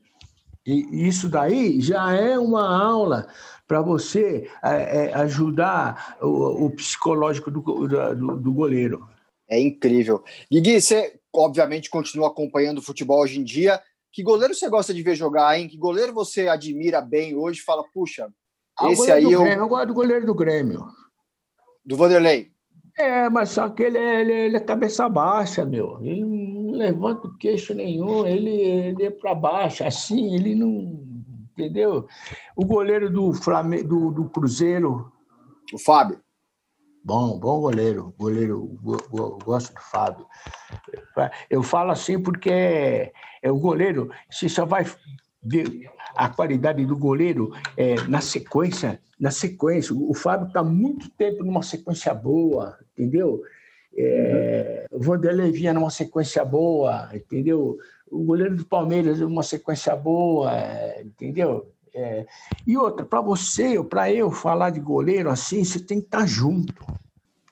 [0.67, 3.27] E isso daí já é uma aula
[3.67, 9.09] para você é, é, ajudar o, psicológico do, do, do goleiro.
[9.49, 10.23] É incrível.
[10.53, 13.81] Gui, você obviamente continua acompanhando o futebol hoje em dia.
[14.13, 15.69] Que goleiro você gosta de ver jogar, hein?
[15.69, 17.63] Que goleiro você admira bem hoje?
[17.63, 18.29] Fala, puxa,
[18.79, 19.47] ah, esse aí eu...
[19.47, 20.87] eu gosto do goleiro do Grêmio.
[21.85, 22.53] Do Vanderlei.
[22.99, 25.99] É, mas só que ele é, ele, é, ele é cabeça baixa, meu.
[26.03, 31.07] Ele não levanta o queixo nenhum, ele, ele é para baixo, assim, ele não.
[31.53, 32.07] Entendeu?
[32.57, 35.13] O goleiro do, Flamengo, do, do Cruzeiro.
[35.73, 36.21] O Fábio.
[37.05, 38.15] Bom, bom goleiro.
[38.19, 38.79] Goleiro,
[39.45, 40.27] gosto do Fábio.
[41.49, 43.13] Eu falo assim porque é,
[43.43, 44.85] é o goleiro, você só vai
[45.43, 49.01] ver a qualidade do goleiro é, na sequência.
[49.19, 49.95] Na sequência.
[49.95, 53.43] O Fábio está muito tempo numa sequência boa, entendeu?
[53.97, 57.79] É, o Vanderlei vinha numa sequência boa, entendeu?
[58.11, 60.53] O goleiro do Palmeiras numa sequência boa,
[61.03, 61.71] entendeu?
[61.95, 62.27] É,
[62.67, 66.21] e outra, para você ou para eu falar de goleiro assim, você tem que estar
[66.21, 66.85] tá junto.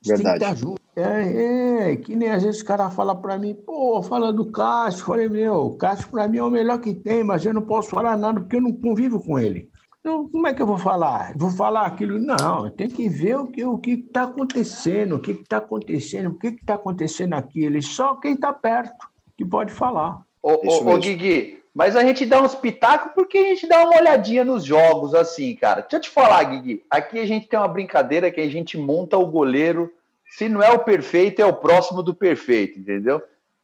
[0.01, 0.23] Você Verdade.
[0.23, 0.86] tem que estar tá junto.
[0.97, 5.05] É, é, que nem às vezes o cara fala para mim, pô, fala do Cássio.
[5.05, 7.91] Falei, meu, o Cássio para mim é o melhor que tem, mas eu não posso
[7.91, 9.69] falar nada porque eu não convivo com ele.
[10.01, 11.35] Então, como é que eu vou falar?
[11.37, 12.19] Vou falar aquilo?
[12.19, 16.47] Não, tem que ver o que o está acontecendo, o que está acontecendo, o que
[16.47, 17.65] está acontecendo aqui.
[17.65, 20.23] Ele só quem está perto que pode falar.
[20.43, 23.99] Ô, ô, ô Guigui, mas a gente dá uns pitacos porque a gente dá uma
[23.99, 25.83] olhadinha nos jogos, assim, cara.
[25.83, 26.85] Deixa eu te falar, Guigui.
[26.89, 29.93] Aqui a gente tem uma brincadeira que a gente monta o goleiro.
[30.37, 33.23] Se não é o perfeito, é o próximo do perfeito, entendeu?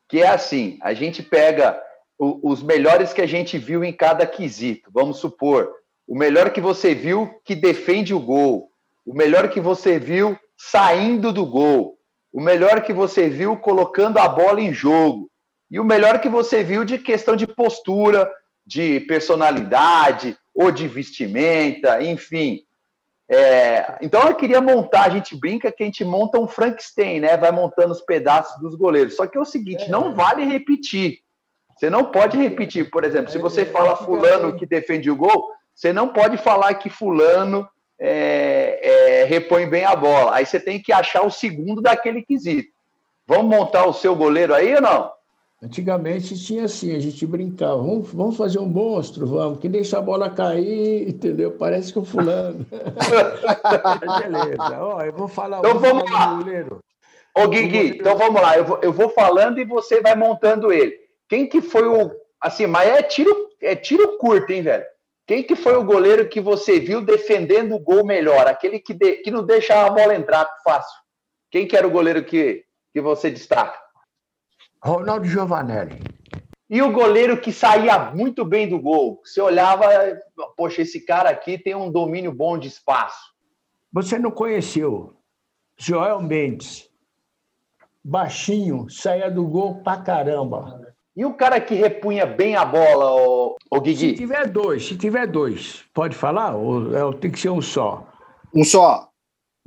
[0.08, 1.78] Que é assim: a gente pega
[2.18, 4.90] o, os melhores que a gente viu em cada quesito.
[4.90, 5.70] Vamos supor,
[6.08, 8.70] o melhor que você viu que defende o gol,
[9.04, 11.98] o melhor que você viu saindo do gol,
[12.32, 15.30] o melhor que você viu colocando a bola em jogo
[15.70, 18.26] e o melhor que você viu de questão de postura,
[18.64, 22.64] de personalidade ou de vestimenta, enfim.
[23.34, 27.34] É, então eu queria montar, a gente brinca que a gente monta um Frankenstein, né?
[27.38, 29.16] Vai montando os pedaços dos goleiros.
[29.16, 30.12] Só que é o seguinte, não é.
[30.12, 31.20] vale repetir.
[31.74, 35.94] Você não pode repetir, por exemplo, se você fala fulano que defende o gol, você
[35.94, 37.66] não pode falar que fulano
[37.98, 40.34] é, é, repõe bem a bola.
[40.34, 42.68] Aí você tem que achar o segundo daquele quesito.
[43.26, 45.10] Vamos montar o seu goleiro aí ou não?
[45.62, 50.02] Antigamente tinha assim, a gente brincava, vamos, vamos fazer um monstro, vamos, que deixa a
[50.02, 51.52] bola cair, entendeu?
[51.52, 52.66] Parece que o fulano.
[54.20, 55.60] Beleza, ó, eu vou falar.
[55.60, 56.34] Então vamos lá.
[56.34, 56.80] Goleiro.
[57.36, 60.98] Ô, Guigui, então vamos lá, eu vou, eu vou falando e você vai montando ele.
[61.28, 62.10] Quem que foi o.
[62.40, 63.32] Assim, mas é tiro,
[63.62, 64.84] é tiro curto, hein, velho?
[65.28, 68.48] Quem que foi o goleiro que você viu defendendo o gol melhor?
[68.48, 71.00] Aquele que, de, que não deixa a bola entrar fácil.
[71.52, 73.81] Quem que era o goleiro que, que você destaca?
[74.82, 76.00] Ronaldo Giovanelli.
[76.68, 79.20] E o goleiro que saía muito bem do gol.
[79.24, 79.86] Você olhava,
[80.56, 83.32] poxa, esse cara aqui tem um domínio bom de espaço.
[83.92, 85.14] Você não conheceu
[85.76, 86.90] Joel Mendes.
[88.02, 90.94] Baixinho, saía do gol pra caramba.
[91.14, 94.10] E o cara que repunha bem a bola, o, o Guigui?
[94.10, 96.56] Se tiver dois, se tiver dois, pode falar?
[96.56, 98.08] Ou, é, tem que ser um só?
[98.52, 99.11] Um só.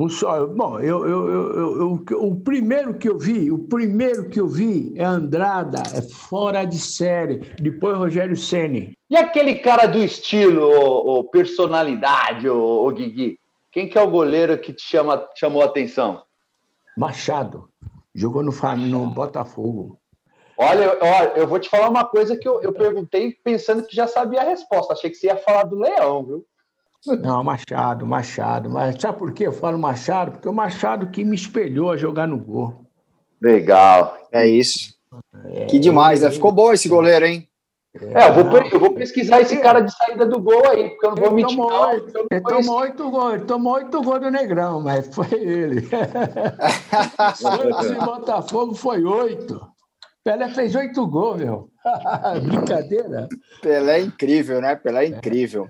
[0.09, 0.45] Só.
[0.45, 4.93] Bom, eu, eu, eu, eu, o primeiro que eu vi, o primeiro que eu vi
[4.97, 7.37] é Andrada, é fora de série.
[7.61, 8.97] Depois Rogério Ceni.
[9.09, 13.39] E aquele cara do estilo, o, o personalidade, o, o Guigui?
[13.71, 16.23] Quem que é o goleiro que te chama, chamou a atenção?
[16.97, 17.69] Machado.
[18.13, 19.99] Jogou no, no Botafogo.
[20.57, 24.07] Olha, olha, eu vou te falar uma coisa que eu, eu perguntei pensando que já
[24.07, 24.93] sabia a resposta.
[24.93, 26.45] Achei que você ia falar do Leão, viu?
[27.05, 28.69] Não, Machado, Machado.
[28.69, 30.31] Mas sabe por que eu falo Machado?
[30.31, 32.85] Porque o Machado que me espelhou a jogar no gol.
[33.41, 34.95] Legal, é isso.
[35.69, 36.31] Que demais, né?
[36.31, 37.47] Ficou bom esse goleiro, hein?
[38.01, 41.09] É, eu vou, eu vou, pesquisar esse cara de saída do gol aí, porque eu
[41.11, 41.55] não vou ele mentir.
[41.55, 45.87] Tomou, ele, tomou oito gols, ele tomou oito gols do Negrão, mas foi ele.
[47.35, 49.65] Santos e Botafogo foi oito.
[50.25, 51.69] Pelé fez oito gols, meu.
[52.41, 53.29] Brincadeira.
[53.61, 54.75] Pelé é incrível, né?
[54.75, 55.67] Pelé é incrível.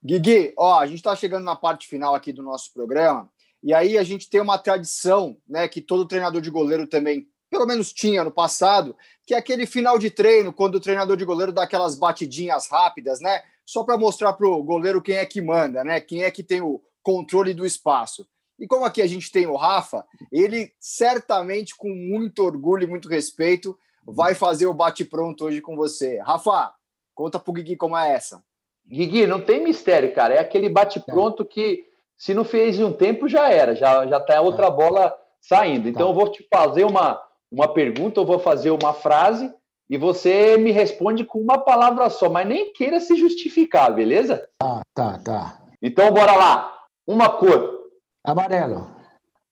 [0.00, 3.28] Guigui, ó, a gente está chegando na parte final aqui do nosso programa,
[3.60, 7.66] e aí a gente tem uma tradição, né, que todo treinador de goleiro também pelo
[7.66, 8.96] menos tinha no passado,
[9.26, 13.20] que é aquele final de treino, quando o treinador de goleiro dá aquelas batidinhas rápidas,
[13.20, 13.42] né?
[13.64, 16.00] Só para mostrar para o goleiro quem é que manda, né?
[16.00, 18.26] Quem é que tem o controle do espaço.
[18.58, 23.08] E como aqui a gente tem o Rafa, ele certamente, com muito orgulho e muito
[23.08, 26.18] respeito, vai fazer o bate-pronto hoje com você.
[26.18, 26.72] Rafa,
[27.14, 28.42] conta pro Guigui como é essa.
[28.88, 30.34] Guigui, não tem mistério, cara.
[30.34, 31.84] É aquele bate-pronto que,
[32.16, 33.74] se não fez em um tempo, já era.
[33.74, 35.88] Já, já tá outra bola saindo.
[35.88, 36.10] Então, tá.
[36.10, 39.52] eu vou te fazer uma, uma pergunta, eu vou fazer uma frase
[39.88, 44.48] e você me responde com uma palavra só, mas nem queira se justificar, beleza?
[44.58, 45.58] Tá, tá, tá.
[45.80, 46.72] Então bora lá.
[47.06, 47.86] Uma cor.
[48.24, 48.90] Amarelo.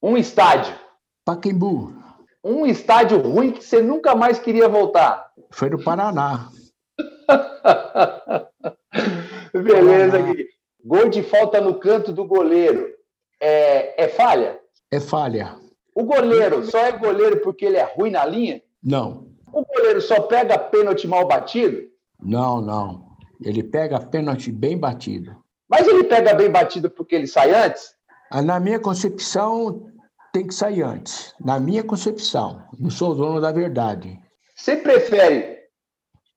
[0.02, 0.74] Um estádio.
[1.24, 2.03] Paquembu.
[2.44, 5.32] Um estádio ruim que você nunca mais queria voltar.
[5.50, 6.50] Foi no Paraná.
[9.52, 10.46] Beleza, Gui.
[10.84, 12.92] Gol de falta no canto do goleiro.
[13.40, 14.60] É, é falha?
[14.90, 15.56] É falha.
[15.94, 18.60] O goleiro só é goleiro porque ele é ruim na linha?
[18.82, 19.28] Não.
[19.50, 21.82] O goleiro só pega pênalti mal batido?
[22.22, 23.06] Não, não.
[23.42, 25.34] Ele pega pênalti bem batido.
[25.68, 27.94] Mas ele pega bem batido porque ele sai antes?
[28.30, 29.86] Ah, na minha concepção,
[30.34, 31.34] tem que sair antes.
[31.40, 32.62] Na minha concepção.
[32.78, 34.18] Não sou dono da verdade.
[34.54, 35.60] Você prefere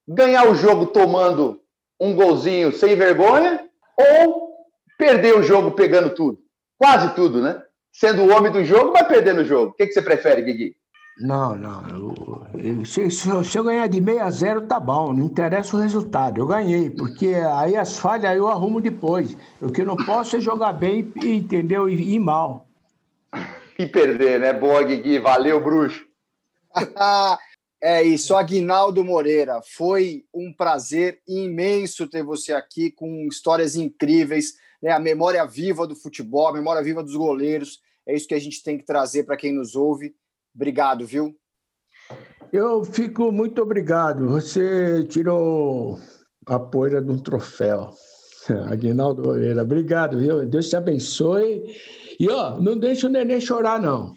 [0.08, 1.60] ganhar o jogo tomando
[2.00, 3.68] um golzinho sem vergonha
[3.98, 4.52] ou
[4.98, 6.40] perder o jogo pegando tudo?
[6.80, 7.62] Quase tudo, né?
[8.00, 9.72] sendo o homem do jogo, vai perder no jogo.
[9.72, 10.76] O que, que você prefere, Guigui?
[11.20, 11.84] Não, não.
[11.90, 15.14] Eu, eu, se, se, eu, ganhar de 6 a 0, tá bom.
[15.14, 16.40] Não interessa o resultado.
[16.40, 19.36] Eu ganhei, porque aí as falhas eu arrumo depois.
[19.60, 21.90] O que eu não posso é jogar bem, entendeu?
[21.90, 22.68] E ir mal.
[23.78, 24.54] E perder, né?
[24.54, 25.20] Boa, Guigui.
[25.20, 26.06] Valeu, bruxo.
[27.82, 29.62] é isso, Aguinaldo Moreira.
[29.76, 34.92] Foi um prazer imenso ter você aqui com histórias incríveis, né?
[34.92, 37.80] a memória viva do futebol, a memória viva dos goleiros.
[38.08, 40.16] É isso que a gente tem que trazer para quem nos ouve.
[40.56, 41.36] Obrigado, viu?
[42.52, 44.28] Eu fico muito obrigado.
[44.30, 46.00] Você tirou
[46.46, 47.92] a poeira de um troféu.
[48.72, 50.46] Aguinaldo Moreira, obrigado, viu?
[50.46, 51.64] Deus te abençoe.
[52.20, 54.14] E ó, não deixa o neném chorar, não.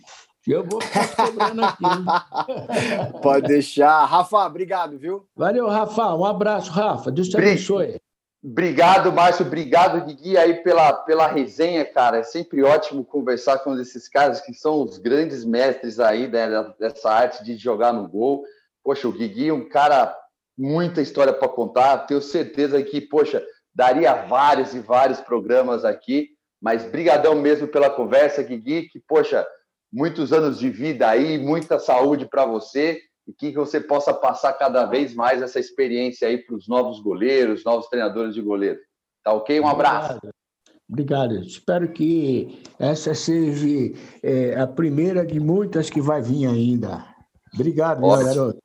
[0.46, 1.84] Eu vou ficar cobrando aqui.
[3.22, 4.04] Pode deixar.
[4.06, 5.26] Rafa, obrigado, viu?
[5.36, 6.14] Valeu, Rafa.
[6.14, 7.10] Um abraço, Rafa.
[7.10, 8.00] Deus te abençoe.
[8.42, 9.44] Obrigado, Márcio.
[9.44, 12.18] Obrigado, Guigui, aí pela, pela resenha, cara.
[12.18, 16.48] É sempre ótimo conversar com esses caras que são os grandes mestres aí né,
[16.78, 18.42] dessa arte de jogar no gol.
[18.82, 20.16] Poxa, o Guigui é um cara,
[20.56, 21.98] muita história para contar.
[22.06, 23.44] Tenho certeza que, poxa,
[23.74, 26.30] daria vários e vários programas aqui.
[26.60, 29.46] Mas brigadão mesmo pela conversa, Guigui, que, poxa,
[29.92, 34.84] muitos anos de vida aí, muita saúde para você e que você possa passar cada
[34.86, 38.78] vez mais essa experiência aí para os novos goleiros, novos treinadores de goleiro.
[39.24, 39.60] Tá ok?
[39.60, 40.14] Um abraço.
[40.14, 40.34] Obrigado.
[40.88, 41.34] Obrigado.
[41.36, 47.06] Espero que essa seja é, a primeira de muitas que vai vir ainda.
[47.54, 48.58] Obrigado, meu garoto.